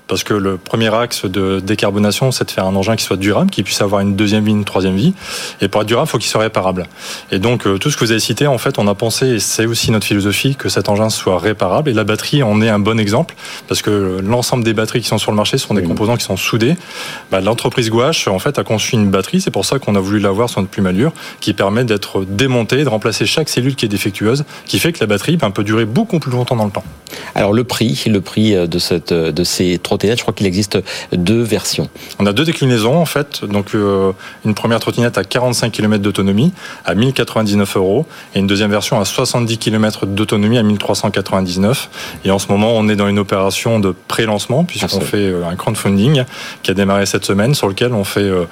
parce 0.07 0.23
que 0.23 0.35
le 0.35 0.59
premier 0.59 0.95
axe 0.95 1.25
de 1.25 1.61
décarbonation, 1.61 2.31
c'est 2.31 2.45
de 2.45 2.51
faire 2.51 2.67
un 2.67 2.77
engin 2.77 2.95
qui 2.97 3.05
soit 3.05 3.17
durable, 3.17 3.51
qui 3.51 3.63
puisse 3.63 3.81
avoir 3.81 4.01
une 4.03 4.17
deuxième 4.17 4.45
vie, 4.45 4.51
une 4.51 4.65
troisième 4.65 4.97
vie. 4.97 5.15
Et 5.61 5.69
pour 5.69 5.81
être 5.81 5.89
durable, 5.89 6.09
il 6.09 6.11
faut 6.11 6.19
qu'il 6.19 6.29
soit 6.29 6.43
réparable. 6.43 6.87
Et 7.31 7.39
donc, 7.39 7.67
euh, 7.67 7.79
tout 7.79 7.91
ce 7.91 7.97
que 7.97 8.05
vous 8.05 8.11
avez 8.11 8.21
cité, 8.21 8.47
en 8.47 8.59
fait, 8.59 8.79
on 8.79 8.87
a 8.87 8.95
pensé, 8.95 9.27
et 9.27 9.39
c'est 9.39 9.65
aussi 9.65 9.91
notre 9.91 10.07
philosophie, 10.07 10.57
que 10.57 10.69
cet 10.69 10.89
engin 10.89 11.09
soit 11.09 11.39
réparable. 11.39 11.89
Et 11.89 11.95
la 11.95 12.05
batterie 12.05 12.43
en 12.43 12.61
est 12.61 12.69
un 12.69 12.79
bon 12.79 12.99
exemple, 12.99 13.35
parce 13.67 13.81
que 13.81 14.21
l'ensemble 14.23 14.63
des 14.63 14.75
batteries 14.75 15.01
qui 15.01 15.09
sont 15.09 15.19
sur 15.19 15.31
le 15.31 15.37
marché 15.37 15.57
sont 15.57 15.75
des 15.75 15.83
composants 15.83 16.17
qui 16.17 16.25
sont 16.25 16.37
soudés. 16.37 16.77
Bah, 17.31 17.41
L'entreprise 17.41 17.89
Gouache, 17.89 18.29
en 18.29 18.39
fait, 18.39 18.59
a 18.59 18.65
conçu 18.65 18.97
une 18.97 19.11
batterie, 19.11 19.41
c'est 19.41 19.51
pour 19.51 19.65
ça 19.65 19.79
qu'on 19.79 19.95
a 19.95 20.01
voulu 20.01 20.19
l'avoir 20.19 20.51
sur 20.51 20.61
notre 20.61 20.71
plumalure, 20.71 21.13
qui 21.41 21.55
permet 21.55 21.85
d'être 21.85 22.25
démontée, 22.25 22.85
de 22.85 22.89
remplacer 22.89 23.25
chaque 23.25 23.49
cellule 23.49 23.75
qui 23.75 23.87
est 23.87 23.89
défectueuse, 23.89 24.45
qui 24.67 24.79
fait 24.79 24.93
que 24.93 25.01
la 25.01 25.07
batterie 25.07 25.39
ben, 25.39 25.51
peut 25.51 25.65
durer 25.65 25.87
beaucoup 25.87 26.19
plus 26.19 26.31
longtemps 26.31 26.57
dans 26.57 26.67
le 26.67 26.71
temps. 26.71 26.85
Alors, 27.35 27.53
le 27.53 27.65
prix, 27.65 28.05
le 28.07 28.21
prix 28.21 28.55
de, 28.55 28.79
cette, 28.79 29.13
de 29.13 29.45
ces 29.45 29.79
je 30.17 30.23
crois 30.23 30.35
qu'il 30.35 30.47
existe 30.47 30.79
deux 31.13 31.43
versions. 31.43 31.89
On 32.19 32.27
a 32.27 32.33
deux 32.33 32.45
déclinaisons 32.45 32.97
en 32.97 33.07
fait. 33.07 33.45
Donc 33.45 33.75
euh, 33.75 34.13
une 34.45 34.55
première 34.55 34.81
trottinette 34.81 35.19
à 35.19 35.25
45 35.25 35.73
km 35.73 36.03
d'autonomie 36.03 36.53
à 36.85 36.95
1099 36.95 37.77
euros 37.77 38.07
et 38.35 38.39
une 38.39 38.47
deuxième 38.47 38.71
version 38.71 39.01
à 39.01 39.05
70 39.05 39.59
km 39.59 40.07
d'autonomie 40.07 40.59
à 40.59 40.63
1399. 40.63 42.21
Et 42.25 42.31
en 42.31 42.39
ce 42.39 42.49
moment, 42.49 42.73
on 42.75 42.89
est 42.89 42.97
dans 42.97 43.09
une 43.09 43.19
opération 43.19 43.81
de 43.81 43.95
pré-lancement 44.09 44.65
puisqu'on 44.65 45.01
fait 45.01 45.17
euh, 45.19 45.47
un 45.47 45.57
crowdfunding 45.57 46.25
qui 46.63 46.71
a 46.71 46.75
démarré 46.75 47.07
cette 47.07 47.25
semaine 47.25 47.55
sur 47.55 47.69
lequel 47.69 47.93
on 47.93 48.05
fait 48.05 48.21
euh, 48.21 48.45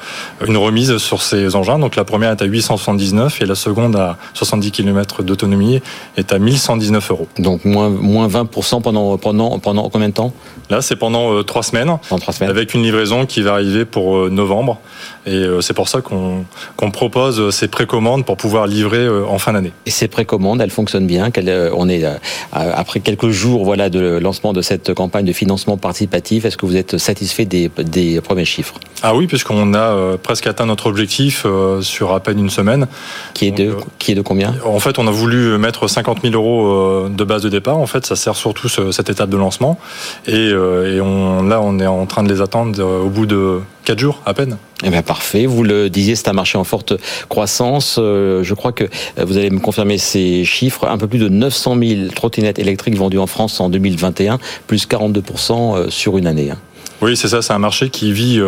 une 0.46 0.56
remise 0.56 0.96
sur 0.98 1.22
ces 1.22 1.54
engins. 1.56 1.78
Donc 1.78 1.96
la 1.96 2.04
première 2.04 2.30
est 2.30 2.42
à 2.42 2.46
879 2.46 3.40
et 3.42 3.46
la 3.46 3.54
seconde 3.54 3.96
à 3.96 4.16
70 4.34 4.70
km 4.70 5.22
d'autonomie 5.22 5.80
est 6.16 6.32
à 6.32 6.38
1119 6.38 7.10
euros. 7.10 7.28
Donc 7.38 7.64
moins, 7.64 7.90
moins 7.90 8.28
20% 8.28 8.82
pendant, 8.82 9.16
pendant, 9.18 9.58
pendant 9.58 9.88
combien 9.88 10.08
de 10.08 10.14
temps? 10.14 10.32
Là, 10.70 10.80
c'est 10.80 10.96
pendant 10.96 11.31
euh, 11.32 11.42
trois 11.42 11.62
semaines, 11.62 11.98
semaines, 12.02 12.50
avec 12.50 12.74
une 12.74 12.82
livraison 12.82 13.26
qui 13.26 13.42
va 13.42 13.52
arriver 13.52 13.84
pour 13.84 14.16
euh, 14.16 14.30
novembre. 14.30 14.78
Et 15.26 15.34
euh, 15.34 15.60
c'est 15.60 15.74
pour 15.74 15.88
ça 15.88 16.00
qu'on 16.00 16.90
propose 16.90 17.50
ces 17.50 17.68
précommandes 17.68 18.24
pour 18.24 18.36
pouvoir 18.36 18.66
livrer 18.66 19.08
en 19.08 19.38
fin 19.38 19.52
d'année. 19.52 19.72
Et 19.86 19.90
ces 19.90 20.08
précommandes, 20.08 20.60
elles 20.60 20.70
fonctionnent 20.70 21.06
bien. 21.06 21.30
On 21.74 21.88
est 21.88 22.04
après 22.52 23.00
quelques 23.00 23.30
jours, 23.30 23.64
voilà, 23.64 23.88
de 23.88 24.18
lancement 24.18 24.52
de 24.52 24.62
cette 24.62 24.94
campagne 24.94 25.24
de 25.24 25.32
financement 25.32 25.76
participatif. 25.76 26.44
Est-ce 26.44 26.56
que 26.56 26.66
vous 26.66 26.76
êtes 26.76 26.98
satisfait 26.98 27.44
des, 27.44 27.70
des 27.78 28.20
premiers 28.20 28.44
chiffres? 28.44 28.74
Ah 29.02 29.14
oui, 29.14 29.26
puisqu'on 29.26 29.74
a 29.74 30.16
presque 30.22 30.46
atteint 30.46 30.66
notre 30.66 30.86
objectif 30.86 31.46
sur 31.80 32.12
à 32.12 32.20
peine 32.20 32.38
une 32.38 32.50
semaine. 32.50 32.86
Qui 33.34 33.48
est 33.48 33.52
de 33.52 33.76
qui 33.98 34.12
est 34.12 34.14
de 34.14 34.22
combien? 34.22 34.54
En 34.64 34.80
fait, 34.80 34.98
on 34.98 35.06
a 35.06 35.10
voulu 35.10 35.58
mettre 35.58 35.88
50 35.88 36.22
000 36.22 36.34
euros 36.34 37.08
de 37.08 37.24
base 37.24 37.42
de 37.42 37.48
départ. 37.48 37.78
En 37.78 37.86
fait, 37.86 38.06
ça 38.06 38.16
sert 38.16 38.36
surtout 38.36 38.68
cette 38.68 39.10
étape 39.10 39.30
de 39.30 39.36
lancement. 39.36 39.78
Et, 40.26 40.48
et 40.48 41.00
on, 41.00 41.21
là, 41.42 41.60
on 41.62 41.78
est 41.78 41.86
en 41.86 42.06
train 42.06 42.22
de 42.22 42.32
les 42.32 42.40
attendre 42.40 42.78
euh, 42.78 43.00
au 43.00 43.08
bout 43.08 43.26
de 43.26 43.60
4 43.84 43.98
jours 43.98 44.22
à 44.26 44.34
peine. 44.34 44.56
Eh 44.84 44.90
bien, 44.90 45.02
parfait. 45.02 45.46
Vous 45.46 45.62
le 45.62 45.90
disiez, 45.90 46.16
c'est 46.16 46.28
un 46.28 46.32
marché 46.32 46.58
en 46.58 46.64
forte 46.64 46.94
croissance. 47.28 47.96
Euh, 47.98 48.42
je 48.42 48.54
crois 48.54 48.72
que 48.72 48.84
vous 49.16 49.36
allez 49.36 49.50
me 49.50 49.60
confirmer 49.60 49.98
ces 49.98 50.44
chiffres. 50.44 50.86
Un 50.86 50.98
peu 50.98 51.06
plus 51.06 51.18
de 51.18 51.28
900 51.28 51.76
000 51.82 52.08
trottinettes 52.14 52.58
électriques 52.58 52.96
vendues 52.96 53.18
en 53.18 53.26
France 53.26 53.60
en 53.60 53.68
2021, 53.68 54.38
plus 54.66 54.86
42% 54.86 55.76
euh, 55.76 55.90
sur 55.90 56.18
une 56.18 56.26
année. 56.26 56.50
Hein. 56.50 56.58
Oui, 57.00 57.16
c'est 57.16 57.28
ça, 57.28 57.42
c'est 57.42 57.52
un 57.52 57.58
marché 57.58 57.90
qui 57.90 58.12
vit 58.12 58.40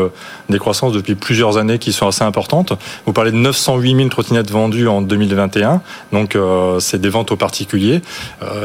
des 0.49 0.59
croissances 0.61 0.93
depuis 0.93 1.17
plusieurs 1.17 1.59
années 1.59 1.81
qui 1.81 1.93
sont 1.93 2.07
assez 2.07 2.23
importantes. 2.23 2.73
Vous 3.05 3.13
parlez 3.13 3.33
de 3.33 3.37
908 3.37 3.97
000 3.97 4.09
trottinettes 4.11 4.53
vendues 4.53 4.87
en 4.87 5.03
2021, 5.03 5.83
donc 6.13 6.39
c'est 6.79 7.01
des 7.01 7.09
ventes 7.09 7.33
aux 7.33 7.37
particuliers. 7.37 8.01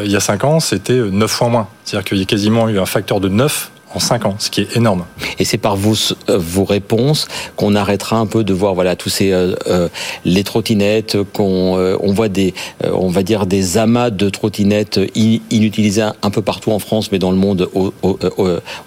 il 0.05 0.11
y 0.11 0.15
a 0.15 0.19
5 0.19 0.43
ans, 0.43 0.59
c'était 0.59 0.93
9 0.93 1.31
fois 1.31 1.49
moins. 1.49 1.67
C'est-à-dire 1.85 2.07
qu'il 2.07 2.19
y 2.19 2.21
a 2.21 2.25
quasiment 2.25 2.69
eu 2.69 2.77
un 2.77 2.85
facteur 2.85 3.19
de 3.19 3.29
9 3.29 3.71
en 3.93 3.99
5 3.99 4.25
ans, 4.25 4.35
ce 4.37 4.49
qui 4.49 4.61
est 4.61 4.75
énorme. 4.75 5.05
Et 5.39 5.45
c'est 5.45 5.57
par 5.57 5.75
vos, 5.75 5.95
euh, 6.29 6.37
vos 6.37 6.63
réponses 6.63 7.27
qu'on 7.55 7.75
arrêtera 7.75 8.17
un 8.17 8.25
peu 8.25 8.43
de 8.43 8.53
voir 8.53 8.75
voilà 8.75 8.95
tous 8.95 9.09
ces 9.09 9.31
euh, 9.31 9.55
euh 9.67 9.89
les 10.25 10.43
trottinettes 10.43 11.17
qu'on 11.33 11.97
on 12.01 12.13
voit 12.13 12.29
des 12.29 12.53
on 12.83 13.07
va 13.07 13.23
dire 13.23 13.45
des 13.45 13.77
amas 13.77 14.09
de 14.09 14.29
trottinettes 14.29 14.99
inutilisées 15.15 16.09
un 16.21 16.29
peu 16.29 16.41
partout 16.41 16.71
en 16.71 16.79
France 16.79 17.11
mais 17.11 17.19
dans 17.19 17.31
le 17.31 17.37
monde 17.37 17.69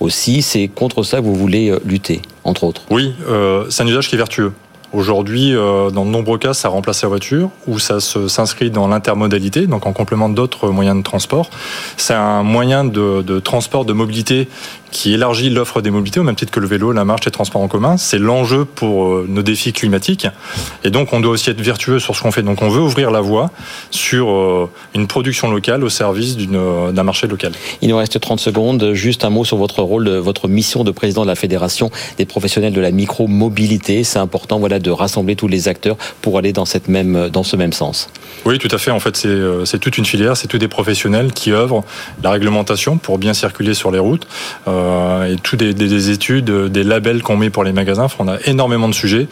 aussi. 0.01 0.43
C'est 0.43 0.69
contre 0.69 1.03
ça 1.03 1.19
que 1.19 1.25
vous 1.25 1.35
voulez 1.35 1.75
lutter 1.85 2.23
entre 2.45 2.65
autres. 2.65 2.83
Oui, 2.91 3.15
c'est 3.71 3.83
un 3.83 3.87
usage 3.87 4.09
qui 4.09 4.15
est 4.15 4.19
vertueux. 4.19 4.53
Aujourd'hui, 4.93 5.53
dans 5.53 6.05
de 6.05 6.11
nombreux 6.11 6.39
cas, 6.39 6.53
ça 6.53 6.69
remplace 6.69 7.03
la 7.03 7.09
voiture 7.09 7.49
ou 7.67 7.79
ça 7.79 7.99
s'inscrit 8.01 8.71
dans 8.71 8.89
l'intermodalité, 8.89 9.67
donc 9.67 9.87
en 9.87 9.93
complément 9.93 10.29
d'autres 10.29 10.69
moyens 10.69 10.97
de 10.97 11.03
transport. 11.03 11.49
C'est 11.97 12.15
un 12.15 12.43
moyen 12.43 12.85
de, 12.85 13.23
de, 13.23 13.41
transport, 13.41 13.85
de 13.85 13.95
mobilité 13.95 14.49
qui 14.93 15.15
élargit 15.15 15.51
l'offre 15.51 15.81
des 15.81 15.91
mobilités 15.91 16.21
au 16.21 16.23
même 16.23 16.37
titre 16.37 16.53
que 16.53 16.61
le 16.61 16.69
vélo, 16.69 16.93
la 16.93 17.05
marche, 17.05 17.25
les 17.25 17.33
transports 17.33 17.63
en 17.63 17.67
commun. 17.67 17.97
C'est 17.97 18.19
l'enjeu 18.19 18.65
pour 18.65 19.07
euh, 19.07 19.27
nos 19.29 19.43
défis 19.43 19.73
climatiques. 19.73 20.29
Et 20.85 20.91
donc, 20.91 21.13
on 21.13 21.21
doit 21.21 21.33
aussi 21.33 21.51
être 21.51 21.61
vertueux 21.61 21.99
sur 21.99 22.15
ce 22.15 22.23
qu'on 22.23 22.31
fait. 22.31 22.43
Donc, 22.43 22.63
on 22.63 22.69
veut 22.69 22.81
ouvrir 22.81 23.11
la 23.11 23.21
voie 23.21 23.51
sur 23.91 24.31
euh, 24.31 24.71
une 24.95 25.09
production 25.09 25.51
locale 25.51 25.83
au 25.83 25.89
service 25.89 26.37
euh, 26.39 26.93
d'un 26.93 27.03
marché 27.03 27.27
local. 27.27 27.53
Il 27.81 27.89
nous 27.89 27.97
reste 27.97 28.21
30 28.21 28.39
secondes. 28.39 28.93
Juste 28.93 29.25
un 29.25 29.31
mot 29.31 29.45
sur 29.45 29.57
votre 29.57 29.83
rôle, 29.83 30.09
votre 30.09 30.47
mission 30.47 30.85
de 30.85 30.91
président 30.91 31.23
de 31.23 31.29
la 31.29 31.37
Fédération 31.37 31.91
des 32.19 32.27
professionnels 32.27 32.75
de 32.75 32.81
la 32.81 32.91
micro-mobilité. 32.91 34.05
C'est 34.05 34.19
important, 34.19 34.59
voilà, 34.59 34.79
de 34.79 34.91
rassembler 34.91 35.35
tous 35.35 35.49
les 35.49 35.69
acteurs 35.69 35.97
pour 36.21 36.37
aller 36.37 36.53
dans 36.53 36.67
cette 36.67 36.89
même, 36.89 37.31
dans 37.31 37.43
ce 37.43 37.57
même 37.57 37.73
sens. 37.73 38.11
Oui, 38.45 38.59
tout 38.59 38.69
à 38.71 38.79
fait. 38.79 38.91
En 38.91 39.01
fait, 39.01 39.17
c'est 39.17 39.79
toute 39.79 39.97
une 39.97 40.05
filière, 40.05 40.37
c'est 40.37 40.49
tous 40.49 40.59
des 40.59 40.69
professionnels 40.69 41.33
qui 41.33 41.51
œuvrent 41.53 41.83
la 42.23 42.31
réglementation 42.31 42.99
pour 42.99 43.19
bien 43.19 43.33
circuler 43.33 43.73
sur 43.73 43.91
les 43.91 43.99
routes. 43.99 44.27
Euh, 44.69 44.82
et 45.31 45.37
tout 45.37 45.57
des, 45.57 45.75
des, 45.75 46.11
études, 46.11 46.51
des 46.51 46.85
labels 46.85 47.23
qu'on 47.23 47.37
met 47.37 47.51
pour 47.51 47.65
les 47.65 47.73
magasins. 47.73 48.07
On 48.19 48.29
a 48.29 48.39
énormément 48.47 48.89
de 48.89 48.95
sujets 48.95 49.27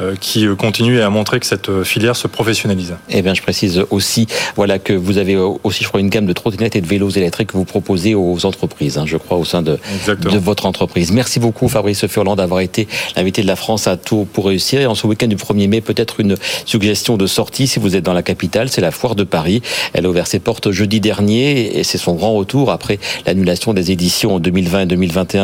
euh, 0.00 0.14
qui 0.20 0.46
euh, 0.46 0.54
continuent 0.54 1.00
à 1.00 1.10
montrer 1.10 1.40
que 1.40 1.46
cette 1.46 1.82
filière 1.82 2.16
se 2.16 2.28
professionnalise. 2.28 2.96
Eh 3.08 3.22
bien, 3.22 3.34
je 3.34 3.42
précise 3.42 3.84
aussi, 3.90 4.26
voilà, 4.56 4.78
que 4.78 4.92
vous 4.92 5.18
avez 5.18 5.36
aussi, 5.36 5.84
je 5.84 5.88
crois, 5.88 6.00
une 6.00 6.08
gamme 6.08 6.26
de 6.26 6.32
trottinettes 6.32 6.76
et 6.76 6.80
de 6.80 6.86
vélos 6.86 7.10
électriques 7.10 7.48
que 7.48 7.56
vous 7.56 7.64
proposez 7.64 8.14
aux 8.14 8.46
entreprises, 8.46 8.98
hein, 8.98 9.04
je 9.06 9.16
crois, 9.16 9.36
au 9.36 9.44
sein 9.44 9.62
de, 9.62 9.78
de 10.06 10.38
votre 10.38 10.66
entreprise. 10.66 11.12
Merci 11.12 11.40
beaucoup, 11.40 11.68
Fabrice 11.68 12.06
Furland, 12.06 12.36
d'avoir 12.36 12.60
été 12.60 12.88
l'invité 13.16 13.42
de 13.42 13.46
la 13.46 13.56
France 13.56 13.86
à 13.86 13.96
Tours 13.96 14.26
pour 14.26 14.46
réussir. 14.46 14.80
Et 14.80 14.86
en 14.86 14.94
ce 14.94 15.06
week-end 15.06 15.28
du 15.28 15.36
1er 15.36 15.68
mai, 15.68 15.80
peut-être 15.80 16.20
une 16.20 16.36
suggestion 16.64 17.16
de 17.16 17.26
sortie 17.26 17.66
si 17.66 17.78
vous 17.78 17.96
êtes 17.96 18.04
dans 18.04 18.12
la 18.12 18.22
capitale, 18.22 18.68
c'est 18.68 18.80
la 18.80 18.90
foire 18.90 19.14
de 19.14 19.24
Paris. 19.24 19.62
Elle 19.92 20.06
a 20.06 20.08
ouvert 20.08 20.26
ses 20.26 20.38
portes 20.38 20.70
jeudi 20.70 21.00
dernier 21.00 21.78
et 21.78 21.84
c'est 21.84 21.98
son 21.98 22.14
grand 22.14 22.34
retour 22.34 22.70
après 22.70 22.98
l'annulation 23.26 23.74
des 23.74 23.90
éditions 23.90 24.34
en 24.34 24.40
2020 24.40 24.82
et 24.82 24.86
2021 24.86 24.95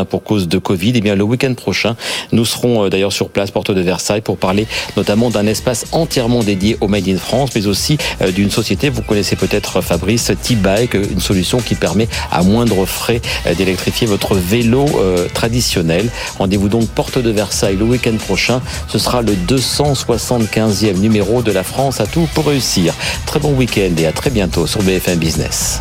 pour 0.09 0.23
cause 0.23 0.49
de 0.49 0.59
Covid. 0.59 0.91
Et 0.91 0.93
eh 0.97 1.01
bien 1.01 1.15
le 1.15 1.25
week-end 1.25 1.55
prochain, 1.55 1.97
nous 2.33 2.45
serons 2.45 2.85
euh, 2.85 2.89
d'ailleurs 2.89 3.13
sur 3.13 3.29
place, 3.29 3.51
porte 3.51 3.71
de 3.71 3.81
Versailles, 3.81 4.21
pour 4.21 4.37
parler 4.37 4.67
notamment 4.97 5.31
d'un 5.31 5.47
espace 5.47 5.87
entièrement 5.93 6.43
dédié 6.43 6.77
au 6.81 6.89
Made 6.89 7.09
in 7.09 7.17
France, 7.17 7.51
mais 7.55 7.67
aussi 7.67 7.99
euh, 8.21 8.31
d'une 8.31 8.51
société, 8.51 8.89
vous 8.89 9.03
connaissez 9.03 9.37
peut-être 9.37 9.81
Fabrice, 9.81 10.33
T-Bike, 10.43 10.95
une 10.95 11.21
solution 11.21 11.59
qui 11.59 11.75
permet 11.75 12.09
à 12.31 12.43
moindre 12.43 12.85
frais 12.87 13.21
euh, 13.47 13.55
d'électrifier 13.55 14.07
votre 14.07 14.35
vélo 14.35 14.87
traditionnel. 15.35 16.09
Rendez-vous 16.39 16.69
donc 16.69 16.89
porte 16.89 17.19
de 17.19 17.31
Versailles 17.31 17.77
le 17.77 17.85
week-end 17.85 18.17
prochain. 18.17 18.61
Ce 18.89 18.99
sera 18.99 19.23
le 19.23 19.35
275e 19.35 20.99
numéro 20.99 21.43
de 21.43 21.53
la 21.53 21.63
France 21.63 22.01
à 22.01 22.07
tout 22.07 22.29
pour 22.35 22.47
réussir. 22.47 22.95
Très 23.27 23.41
bon 23.41 23.53
week-end 23.55 23.93
et 23.99 24.07
à 24.07 24.13
très 24.13 24.31
bientôt 24.31 24.67
sur 24.67 24.83
BFM 24.83 25.19
Business. 25.19 25.81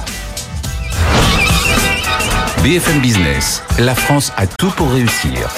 BFM 2.64 3.02
Business, 3.02 3.64
la 3.80 3.96
France 3.96 4.32
a 4.38 4.46
tout 4.46 4.70
pour 4.70 4.92
réussir. 4.92 5.50